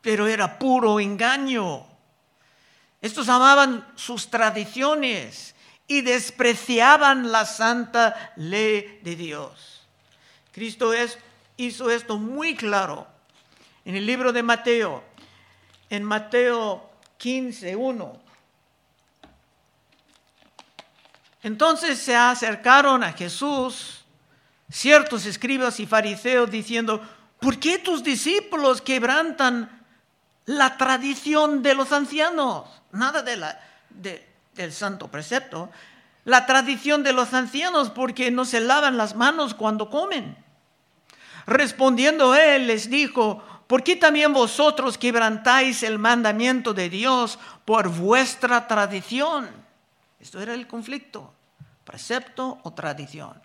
pero 0.01 0.27
era 0.27 0.57
puro 0.59 0.99
engaño. 0.99 1.94
Estos 3.05 3.29
amaban 3.29 3.87
sus 3.93 4.31
tradiciones 4.31 5.53
y 5.85 6.01
despreciaban 6.01 7.31
la 7.31 7.45
santa 7.45 8.33
ley 8.35 8.99
de 9.03 9.15
Dios. 9.15 9.85
Cristo 10.51 10.91
hizo 11.55 11.91
esto 11.91 12.17
muy 12.17 12.55
claro 12.55 13.05
en 13.85 13.95
el 13.95 14.07
libro 14.07 14.33
de 14.33 14.41
Mateo, 14.41 15.03
en 15.91 16.03
Mateo 16.03 16.89
15, 17.17 17.75
1. 17.75 18.21
Entonces 21.43 21.99
se 21.99 22.15
acercaron 22.15 23.03
a 23.03 23.13
Jesús 23.13 24.03
ciertos 24.71 25.27
escribas 25.27 25.79
y 25.79 25.85
fariseos 25.85 26.49
diciendo, 26.49 27.07
¿por 27.39 27.59
qué 27.59 27.77
tus 27.77 28.03
discípulos 28.03 28.81
quebrantan 28.81 29.84
la 30.45 30.77
tradición 30.77 31.61
de 31.63 31.75
los 31.75 31.91
ancianos? 31.91 32.65
nada 32.95 33.21
del 33.21 34.73
santo 34.73 35.07
precepto, 35.09 35.69
la 36.23 36.45
tradición 36.45 37.03
de 37.03 37.13
los 37.13 37.33
ancianos 37.33 37.91
porque 37.91 38.31
no 38.31 38.45
se 38.45 38.59
lavan 38.59 38.97
las 38.97 39.15
manos 39.15 39.53
cuando 39.53 39.89
comen. 39.89 40.35
Respondiendo 41.45 42.33
él 42.33 42.67
les 42.67 42.89
dijo, 42.89 43.43
¿por 43.67 43.83
qué 43.83 43.95
también 43.95 44.33
vosotros 44.33 44.97
quebrantáis 44.97 45.83
el 45.83 45.99
mandamiento 45.99 46.73
de 46.73 46.89
Dios 46.89 47.37
por 47.65 47.89
vuestra 47.89 48.67
tradición? 48.67 49.47
Esto 50.19 50.41
era 50.41 50.55
el 50.55 50.65
conflicto, 50.65 51.31
precepto 51.83 52.57
o 52.63 52.73
tradición. 52.73 53.44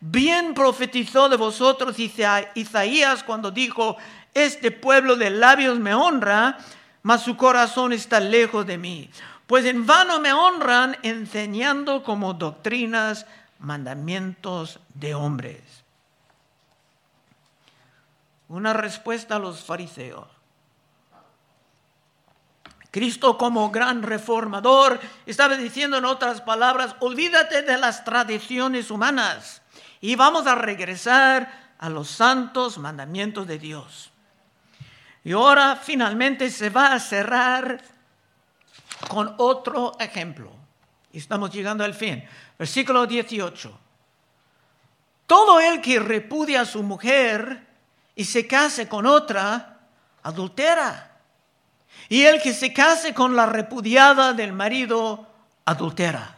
Bien 0.00 0.54
profetizó 0.54 1.28
de 1.28 1.36
vosotros 1.36 1.96
Isaías 1.98 3.24
cuando 3.24 3.50
dijo, 3.50 3.96
este 4.32 4.70
pueblo 4.70 5.16
de 5.16 5.30
labios 5.30 5.78
me 5.80 5.94
honra, 5.94 6.58
mas 7.02 7.22
su 7.22 7.36
corazón 7.36 7.92
está 7.92 8.20
lejos 8.20 8.64
de 8.66 8.78
mí. 8.78 9.10
Pues 9.46 9.64
en 9.64 9.86
vano 9.86 10.20
me 10.20 10.32
honran 10.32 10.96
enseñando 11.02 12.04
como 12.04 12.34
doctrinas 12.34 13.26
mandamientos 13.58 14.78
de 14.94 15.14
hombres. 15.14 15.62
Una 18.48 18.72
respuesta 18.72 19.36
a 19.36 19.40
los 19.40 19.64
fariseos. 19.64 20.28
Cristo 22.90 23.36
como 23.36 23.70
gran 23.70 24.02
reformador 24.02 25.00
estaba 25.26 25.56
diciendo 25.56 25.98
en 25.98 26.04
otras 26.04 26.40
palabras, 26.40 26.94
olvídate 27.00 27.62
de 27.62 27.76
las 27.78 28.04
tradiciones 28.04 28.90
humanas 28.90 29.60
y 30.00 30.14
vamos 30.16 30.46
a 30.46 30.54
regresar 30.54 31.72
a 31.78 31.88
los 31.88 32.08
santos 32.08 32.78
mandamientos 32.78 33.46
de 33.46 33.58
Dios. 33.58 34.10
Y 35.24 35.32
ahora 35.32 35.76
finalmente 35.76 36.50
se 36.50 36.70
va 36.70 36.92
a 36.92 37.00
cerrar 37.00 37.82
con 39.08 39.34
otro 39.38 39.96
ejemplo. 39.98 40.50
Estamos 41.12 41.52
llegando 41.52 41.84
al 41.84 41.94
fin. 41.94 42.24
Versículo 42.58 43.06
18. 43.06 43.78
Todo 45.26 45.60
el 45.60 45.80
que 45.80 45.98
repudia 45.98 46.62
a 46.62 46.66
su 46.66 46.82
mujer 46.82 47.66
y 48.14 48.24
se 48.24 48.46
case 48.46 48.88
con 48.88 49.06
otra, 49.06 49.80
adultera. 50.22 51.16
Y 52.08 52.22
el 52.22 52.40
que 52.40 52.54
se 52.54 52.72
case 52.72 53.12
con 53.12 53.36
la 53.36 53.46
repudiada 53.46 54.32
del 54.32 54.52
marido, 54.52 55.26
adultera. 55.64 56.36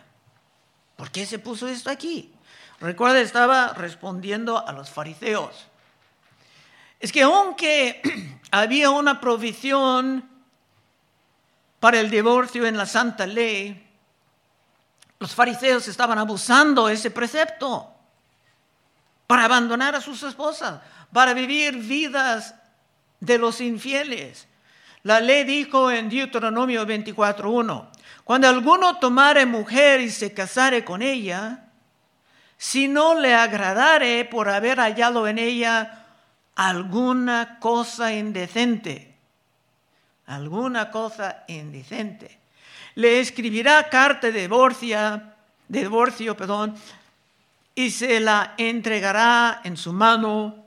¿Por 0.96 1.10
qué 1.10 1.24
se 1.24 1.38
puso 1.38 1.68
esto 1.68 1.90
aquí? 1.90 2.32
Recuerda, 2.80 3.20
estaba 3.20 3.74
respondiendo 3.74 4.66
a 4.66 4.72
los 4.72 4.90
fariseos. 4.90 5.66
Es 6.98 7.12
que 7.12 7.22
aunque 7.22 8.00
había 8.50 8.90
una 8.90 9.20
provisión 9.20 10.28
para 11.78 12.00
el 12.00 12.10
divorcio 12.10 12.66
en 12.66 12.76
la 12.76 12.86
santa 12.86 13.26
ley, 13.26 13.86
los 15.18 15.34
fariseos 15.34 15.86
estaban 15.88 16.18
abusando 16.18 16.88
ese 16.88 17.10
precepto 17.10 17.94
para 19.26 19.44
abandonar 19.44 19.94
a 19.94 20.00
sus 20.00 20.22
esposas, 20.22 20.80
para 21.12 21.34
vivir 21.34 21.76
vidas 21.76 22.54
de 23.20 23.38
los 23.38 23.60
infieles. 23.60 24.48
La 25.02 25.20
ley 25.20 25.44
dijo 25.44 25.90
en 25.90 26.08
Deuteronomio 26.08 26.86
24.1, 26.86 27.88
cuando 28.24 28.48
alguno 28.48 28.98
tomare 28.98 29.44
mujer 29.44 30.00
y 30.00 30.10
se 30.10 30.32
casare 30.32 30.84
con 30.84 31.02
ella, 31.02 31.69
si 32.60 32.88
no 32.88 33.14
le 33.14 33.34
agradare 33.34 34.26
por 34.26 34.50
haber 34.50 34.80
hallado 34.80 35.26
en 35.26 35.38
ella 35.38 36.04
alguna 36.56 37.58
cosa 37.58 38.12
indecente, 38.12 39.16
alguna 40.26 40.90
cosa 40.90 41.44
indecente. 41.48 42.38
Le 42.96 43.18
escribirá 43.18 43.88
carta 43.88 44.30
de 44.30 44.42
divorcio, 44.42 45.22
de 45.68 45.80
divorcio, 45.80 46.36
perdón, 46.36 46.76
y 47.74 47.90
se 47.90 48.20
la 48.20 48.52
entregará 48.58 49.62
en 49.64 49.78
su 49.78 49.94
mano 49.94 50.62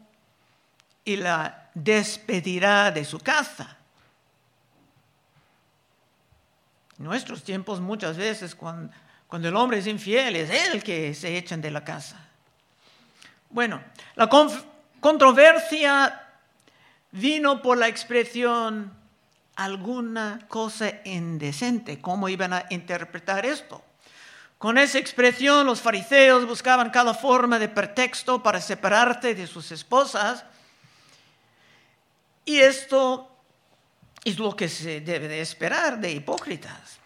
y 1.05 1.17
la 1.17 1.69
despedirá 1.75 2.89
de 2.89 3.05
su 3.05 3.19
casa. 3.19 3.77
En 6.97 7.05
nuestros 7.05 7.43
tiempos 7.43 7.79
muchas 7.79 8.17
veces 8.17 8.55
cuando 8.55 8.91
cuando 9.33 9.49
el 9.49 9.55
hombre 9.55 9.79
es 9.79 9.87
infiel, 9.87 10.35
es 10.35 10.51
él 10.51 10.83
que 10.83 11.11
se 11.15 11.35
echan 11.35 11.59
de 11.59 11.71
la 11.71 11.83
casa. 11.83 12.23
Bueno, 13.49 13.81
la 14.13 14.29
controversia 14.99 16.21
vino 17.09 17.59
por 17.59 17.79
la 17.79 17.87
expresión 17.87 18.93
alguna 19.55 20.45
cosa 20.47 21.01
indecente. 21.05 21.99
¿Cómo 21.99 22.29
iban 22.29 22.53
a 22.53 22.67
interpretar 22.69 23.43
esto? 23.43 23.83
Con 24.59 24.77
esa 24.77 24.99
expresión 24.99 25.65
los 25.65 25.81
fariseos 25.81 26.45
buscaban 26.45 26.91
cada 26.91 27.15
forma 27.15 27.57
de 27.57 27.69
pretexto 27.69 28.43
para 28.43 28.61
separarte 28.61 29.33
de 29.33 29.47
sus 29.47 29.71
esposas. 29.71 30.45
Y 32.45 32.59
esto 32.59 33.35
es 34.23 34.37
lo 34.37 34.55
que 34.55 34.69
se 34.69 35.01
debe 35.01 35.27
de 35.27 35.41
esperar 35.41 35.99
de 35.99 36.11
hipócritas. 36.11 37.02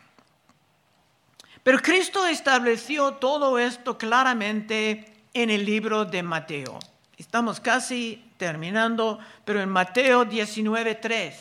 Pero 1.68 1.82
Cristo 1.82 2.26
estableció 2.26 3.16
todo 3.16 3.60
esto 3.60 3.98
claramente 3.98 5.04
en 5.34 5.50
el 5.50 5.66
libro 5.66 6.06
de 6.06 6.24
Mateo. 6.24 6.80
Estamos 7.18 7.60
casi 7.60 8.24
terminando, 8.38 9.20
pero 9.44 9.60
en 9.60 9.68
Mateo 9.68 10.24
19:3. 10.24 11.34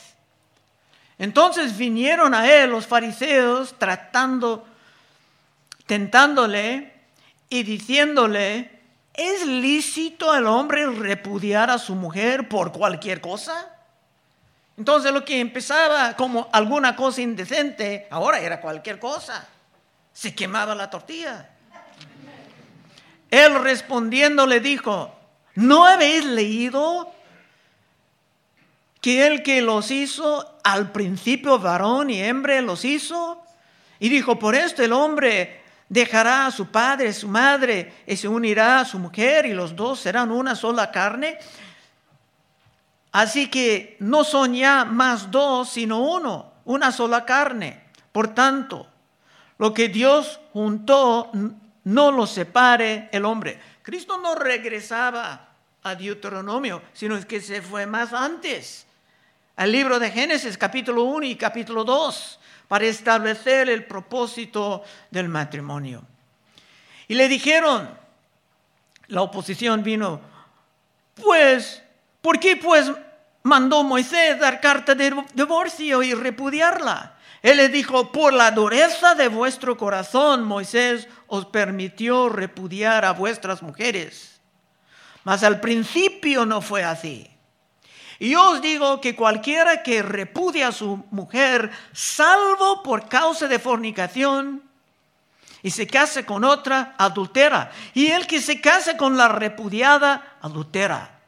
Entonces 1.21 1.79
vinieron 1.79 2.35
a 2.35 2.53
él 2.53 2.71
los 2.71 2.89
fariseos 2.89 3.77
tratando, 3.79 4.67
tentándole 5.87 6.93
y 7.49 7.63
diciéndole, 7.63 8.81
¿es 9.15 9.47
lícito 9.47 10.33
al 10.33 10.49
hombre 10.49 10.87
repudiar 10.87 11.71
a 11.71 11.79
su 11.79 11.95
mujer 11.95 12.49
por 12.49 12.73
cualquier 12.73 13.21
cosa? 13.21 13.73
Entonces 14.77 15.13
lo 15.13 15.25
que 15.25 15.39
empezaba 15.39 16.17
como 16.17 16.49
alguna 16.53 16.97
cosa 16.97 17.21
indecente, 17.21 18.09
ahora 18.11 18.41
era 18.41 18.61
cualquier 18.61 18.99
cosa 18.99 19.51
se 20.17 20.35
quemaba 20.35 20.75
la 20.75 20.89
tortilla. 20.89 21.51
Él 23.31 23.63
respondiendo 23.63 24.47
le 24.47 24.61
dijo, 24.61 25.15
¿no 25.57 25.85
habéis 25.85 26.25
leído 26.25 27.13
que 29.03 29.27
el 29.27 29.43
que 29.43 29.61
los 29.61 29.91
hizo 29.91 30.59
al 30.65 30.91
principio 30.91 31.59
varón 31.59 32.09
y 32.09 32.23
hembra 32.23 32.63
los 32.63 32.87
hizo? 32.87 33.45
Y 33.99 34.09
dijo, 34.09 34.39
por 34.39 34.55
esto 34.55 34.83
el 34.83 34.95
hombre 34.95 35.61
dejará 35.91 36.47
a 36.47 36.51
su 36.51 36.69
padre, 36.69 37.13
su 37.13 37.29
madre, 37.29 37.93
y 38.07 38.17
se 38.17 38.27
unirá 38.27 38.81
a 38.81 38.85
su 38.87 38.99
mujer, 38.99 39.45
y 39.45 39.53
los 39.53 39.77
dos 39.77 40.01
serán 40.01 40.31
una 40.31 40.55
sola 40.55 40.91
carne. 40.91 41.37
Así 43.13 43.51
que 43.51 43.99
no 44.01 44.25
son 44.25 44.55
ya 44.55 44.87
más 44.87 45.31
dos, 45.31 45.69
sino 45.69 46.01
uno, 46.01 46.55
una 46.65 46.91
sola 46.91 47.27
carne. 47.27 47.83
Por 48.13 48.29
tanto, 48.29 48.89
lo 49.59 49.73
que 49.73 49.89
Dios 49.89 50.41
juntó, 50.53 51.31
no 51.85 52.11
lo 52.11 52.27
separe 52.27 53.09
el 53.13 53.25
hombre. 53.25 53.59
Cristo 53.83 54.19
no 54.19 54.35
regresaba 54.35 55.49
a 55.83 55.95
Deuteronomio, 55.95 56.83
sino 56.93 57.19
que 57.27 57.41
se 57.41 57.63
fue 57.63 57.87
más 57.87 58.13
antes, 58.13 58.87
al 59.57 59.73
libro 59.73 59.99
de 59.99 60.11
Génesis 60.11 60.59
capítulo 60.59 61.05
1 61.05 61.27
y 61.27 61.37
capítulo 61.37 61.85
2, 61.85 62.41
para 62.69 62.85
establecer 62.87 63.69
el 63.71 63.85
propósito 63.85 64.83
del 65.11 65.29
matrimonio. 65.29 66.03
Y 67.09 67.15
le 67.15 67.29
dijeron, 67.29 67.89
la 69.07 69.23
oposición 69.23 69.83
vino, 69.83 70.21
pues, 71.15 71.83
¿por 72.21 72.41
qué 72.41 72.57
pues 72.57 72.91
mandó 73.47 73.85
Moisés 73.85 74.39
dar 74.41 74.61
carta 74.61 74.95
de 74.95 75.15
divorcio 75.35 76.03
y 76.03 76.15
repudiarla? 76.15 77.15
Él 77.43 77.59
le 77.59 77.69
dijo, 77.69 78.11
por 78.11 78.33
la 78.33 78.51
dureza 78.51 79.15
de 79.15 79.29
vuestro 79.29 79.77
corazón, 79.77 80.43
Moisés 80.43 81.07
os 81.29 81.47
permitió 81.47 82.29
repudiar 82.29 83.05
a 83.05 83.13
vuestras 83.13 83.63
mujeres. 83.63 84.41
Mas 85.23 85.45
al 85.45 85.61
principio 85.61 86.45
no 86.45 86.61
fue 86.61 86.83
así. 86.83 87.31
Y 88.19 88.31
yo 88.31 88.51
os 88.51 88.63
digo 88.63 89.01
que 89.01 89.15
cualquiera 89.15 89.85
que 89.85 90.03
repudia 90.03 90.69
a 90.69 90.73
su 90.73 91.05
mujer, 91.11 91.71
salvo 91.93 92.83
por 92.83 93.09
causa 93.09 93.47
de 93.47 93.61
fornicación, 93.61 94.63
y 95.63 95.71
se 95.71 95.87
case 95.87 96.25
con 96.25 96.43
otra, 96.43 96.95
adultera. 96.99 97.71
Y 97.95 98.09
el 98.09 98.27
que 98.27 98.41
se 98.41 98.61
case 98.61 98.97
con 98.97 99.17
la 99.17 99.29
repudiada, 99.29 100.37
adultera. 100.41 101.21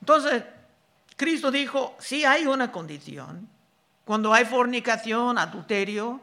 Entonces, 0.00 0.42
Cristo 1.22 1.52
dijo, 1.52 1.94
sí 2.00 2.24
hay 2.24 2.46
una 2.46 2.72
condición 2.72 3.48
cuando 4.04 4.34
hay 4.34 4.44
fornicación, 4.44 5.38
adulterio, 5.38 6.20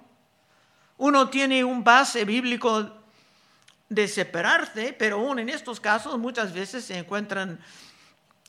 uno 0.97 1.29
tiene 1.29 1.63
un 1.63 1.85
base 1.85 2.25
bíblico 2.25 2.91
de 3.88 4.07
separarse, 4.09 4.91
pero 4.91 5.15
aún 5.15 5.39
en 5.39 5.47
estos 5.47 5.79
casos 5.79 6.19
muchas 6.19 6.51
veces 6.51 6.83
se 6.83 6.97
encuentran 6.97 7.62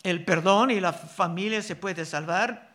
el 0.02 0.24
perdón 0.24 0.72
y 0.72 0.80
la 0.80 0.92
familia 0.92 1.62
se 1.62 1.76
puede 1.76 2.04
salvar. 2.04 2.68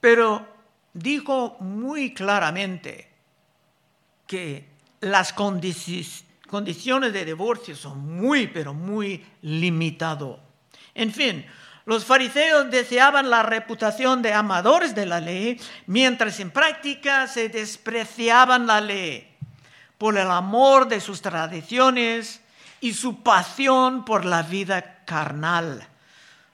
Pero 0.00 0.46
dijo 0.92 1.56
muy 1.58 2.14
claramente 2.14 3.10
que 4.28 4.68
las 5.00 5.32
condiciones 5.32 6.24
de 6.60 7.24
divorcio 7.24 7.74
son 7.74 8.20
muy, 8.20 8.46
pero 8.46 8.74
muy 8.74 9.24
limitadas. 9.40 10.36
En 10.94 11.12
fin, 11.12 11.46
los 11.86 12.04
fariseos 12.04 12.70
deseaban 12.70 13.30
la 13.30 13.42
reputación 13.42 14.20
de 14.20 14.34
amadores 14.34 14.94
de 14.94 15.06
la 15.06 15.20
ley, 15.20 15.58
mientras 15.86 16.38
en 16.40 16.50
práctica 16.50 17.26
se 17.26 17.48
despreciaban 17.48 18.66
la 18.66 18.80
ley 18.80 19.34
por 19.96 20.18
el 20.18 20.30
amor 20.30 20.88
de 20.88 21.00
sus 21.00 21.22
tradiciones 21.22 22.40
y 22.80 22.92
su 22.92 23.22
pasión 23.22 24.04
por 24.04 24.24
la 24.24 24.42
vida 24.42 25.04
carnal. 25.06 25.88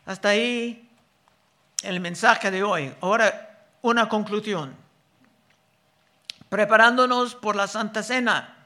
Hasta 0.07 0.29
ahí 0.29 0.89
el 1.83 2.01
mensaje 2.01 2.51
de 2.51 2.63
hoy. 2.63 2.95
Ahora 3.01 3.67
una 3.83 4.09
conclusión. 4.09 4.75
Preparándonos 6.49 7.35
por 7.35 7.57
la 7.57 7.67
Santa 7.67 8.03
Cena, 8.03 8.58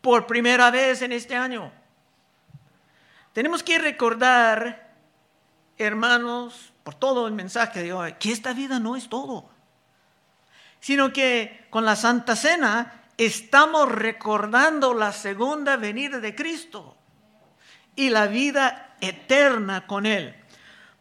por 0.00 0.26
primera 0.26 0.70
vez 0.70 1.02
en 1.02 1.12
este 1.12 1.36
año. 1.36 1.72
Tenemos 3.32 3.62
que 3.62 3.78
recordar 3.78 4.90
hermanos, 5.84 6.72
por 6.82 6.94
todo 6.94 7.26
el 7.26 7.32
mensaje 7.32 7.82
de 7.82 7.92
hoy, 7.92 8.14
que 8.14 8.32
esta 8.32 8.52
vida 8.52 8.78
no 8.78 8.96
es 8.96 9.08
todo, 9.08 9.48
sino 10.80 11.12
que 11.12 11.66
con 11.70 11.84
la 11.84 11.96
Santa 11.96 12.36
Cena 12.36 13.04
estamos 13.16 13.90
recordando 13.90 14.94
la 14.94 15.12
segunda 15.12 15.76
venida 15.76 16.20
de 16.20 16.34
Cristo 16.34 16.96
y 17.96 18.10
la 18.10 18.26
vida 18.26 18.94
eterna 19.00 19.86
con 19.86 20.06
Él. 20.06 20.34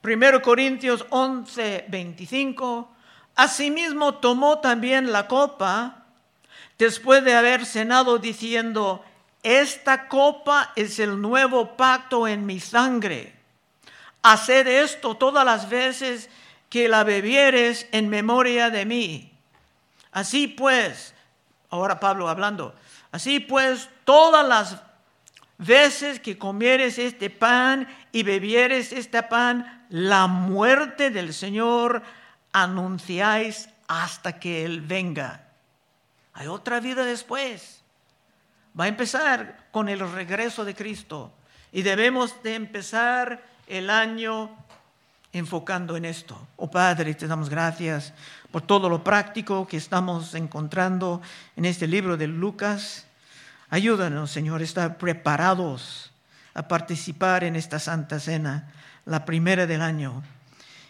Primero 0.02 0.42
Corintios 0.42 1.06
11, 1.10 1.86
25. 1.90 2.94
Asimismo 3.36 4.16
tomó 4.16 4.60
también 4.60 5.12
la 5.12 5.28
copa 5.28 5.99
después 6.80 7.24
de 7.24 7.36
haber 7.36 7.68
cenado 7.68 8.18
diciendo, 8.18 9.06
esta 9.44 10.08
copa 10.08 10.74
es 10.76 10.98
el 10.98 11.22
nuevo 11.22 11.78
pacto 11.78 12.28
en 12.28 12.48
mi 12.48 12.60
sangre 12.60 13.39
Haced 14.22 14.68
esto 14.68 15.15
todas 15.15 15.46
las 15.46 15.70
veces 15.70 16.30
que 16.70 16.89
la 16.89 17.04
bebieres 17.04 17.88
en 17.92 18.10
memoria 18.10 18.70
de 18.70 18.86
mí. 18.86 19.32
Así 20.12 20.48
pues, 20.48 21.13
ahora 21.70 22.00
Pablo 22.00 22.28
hablando, 22.28 22.76
así 23.12 23.39
pues 23.39 23.89
todas 24.04 24.46
las 24.46 24.82
veces 25.58 26.20
que 26.20 26.38
comieres 26.38 27.00
este 27.00 27.30
pan 27.30 27.88
y 28.12 28.24
bebieres 28.24 28.92
este 28.92 29.24
pan, 29.24 29.86
la 29.89 30.28
muerte 30.28 31.12
del 31.12 31.34
Señor 31.34 32.02
anunciáis 32.52 33.70
hasta 33.88 34.39
que 34.39 34.65
Él 34.65 34.82
venga. 34.82 35.46
Hay 36.39 36.47
otra 36.47 36.80
vida 36.80 37.04
después. 37.04 37.82
Va 38.80 38.86
a 38.86 38.88
empezar 38.88 39.67
con 39.71 39.89
el 39.89 39.99
regreso 39.99 40.63
de 40.63 40.73
Cristo. 40.73 41.34
Y 41.73 41.82
debemos 41.82 42.41
de 42.41 42.56
empezar 42.56 43.43
el 43.67 43.89
año 43.89 44.49
enfocando 45.34 45.97
en 45.97 46.06
esto. 46.06 46.47
Oh 46.56 46.71
Padre, 46.71 47.13
te 47.13 47.28
damos 47.28 47.49
gracias 47.49 48.13
por 48.52 48.62
todo 48.62 48.88
lo 48.88 49.04
práctico 49.04 49.67
que 49.67 49.75
estamos 49.75 50.34
encontrando 50.34 51.21
en 51.58 51.65
este 51.65 51.88
libro 51.88 52.15
de 52.15 52.28
Lucas. 52.28 53.06
Ayúdanos, 53.69 54.32
Señor, 54.32 54.62
a 54.62 54.63
estar 54.63 54.97
preparados 54.97 56.13
a 56.54 56.69
participar 56.69 57.43
en 57.43 57.58
esta 57.58 57.80
Santa 57.80 58.17
Cena, 58.17 58.71
la 59.06 59.25
primera 59.25 59.67
del 59.67 59.82
año. 59.82 60.23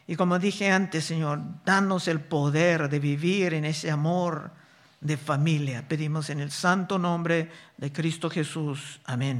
Y 0.05 0.15
como 0.15 0.37
dije 0.37 0.69
antes, 0.71 1.05
Señor, 1.05 1.41
danos 1.65 2.07
el 2.07 2.19
poder 2.19 2.87
de 2.87 2.99
vivir 2.99 3.55
en 3.55 3.65
ese 3.65 3.89
amor 3.89 4.58
de 5.01 5.17
familia. 5.17 5.87
Pedimos 5.87 6.29
en 6.29 6.39
el 6.39 6.51
santo 6.51 6.99
nombre 6.99 7.49
de 7.77 7.91
Cristo 7.91 8.29
Jesús. 8.29 8.99
Amén. 9.05 9.37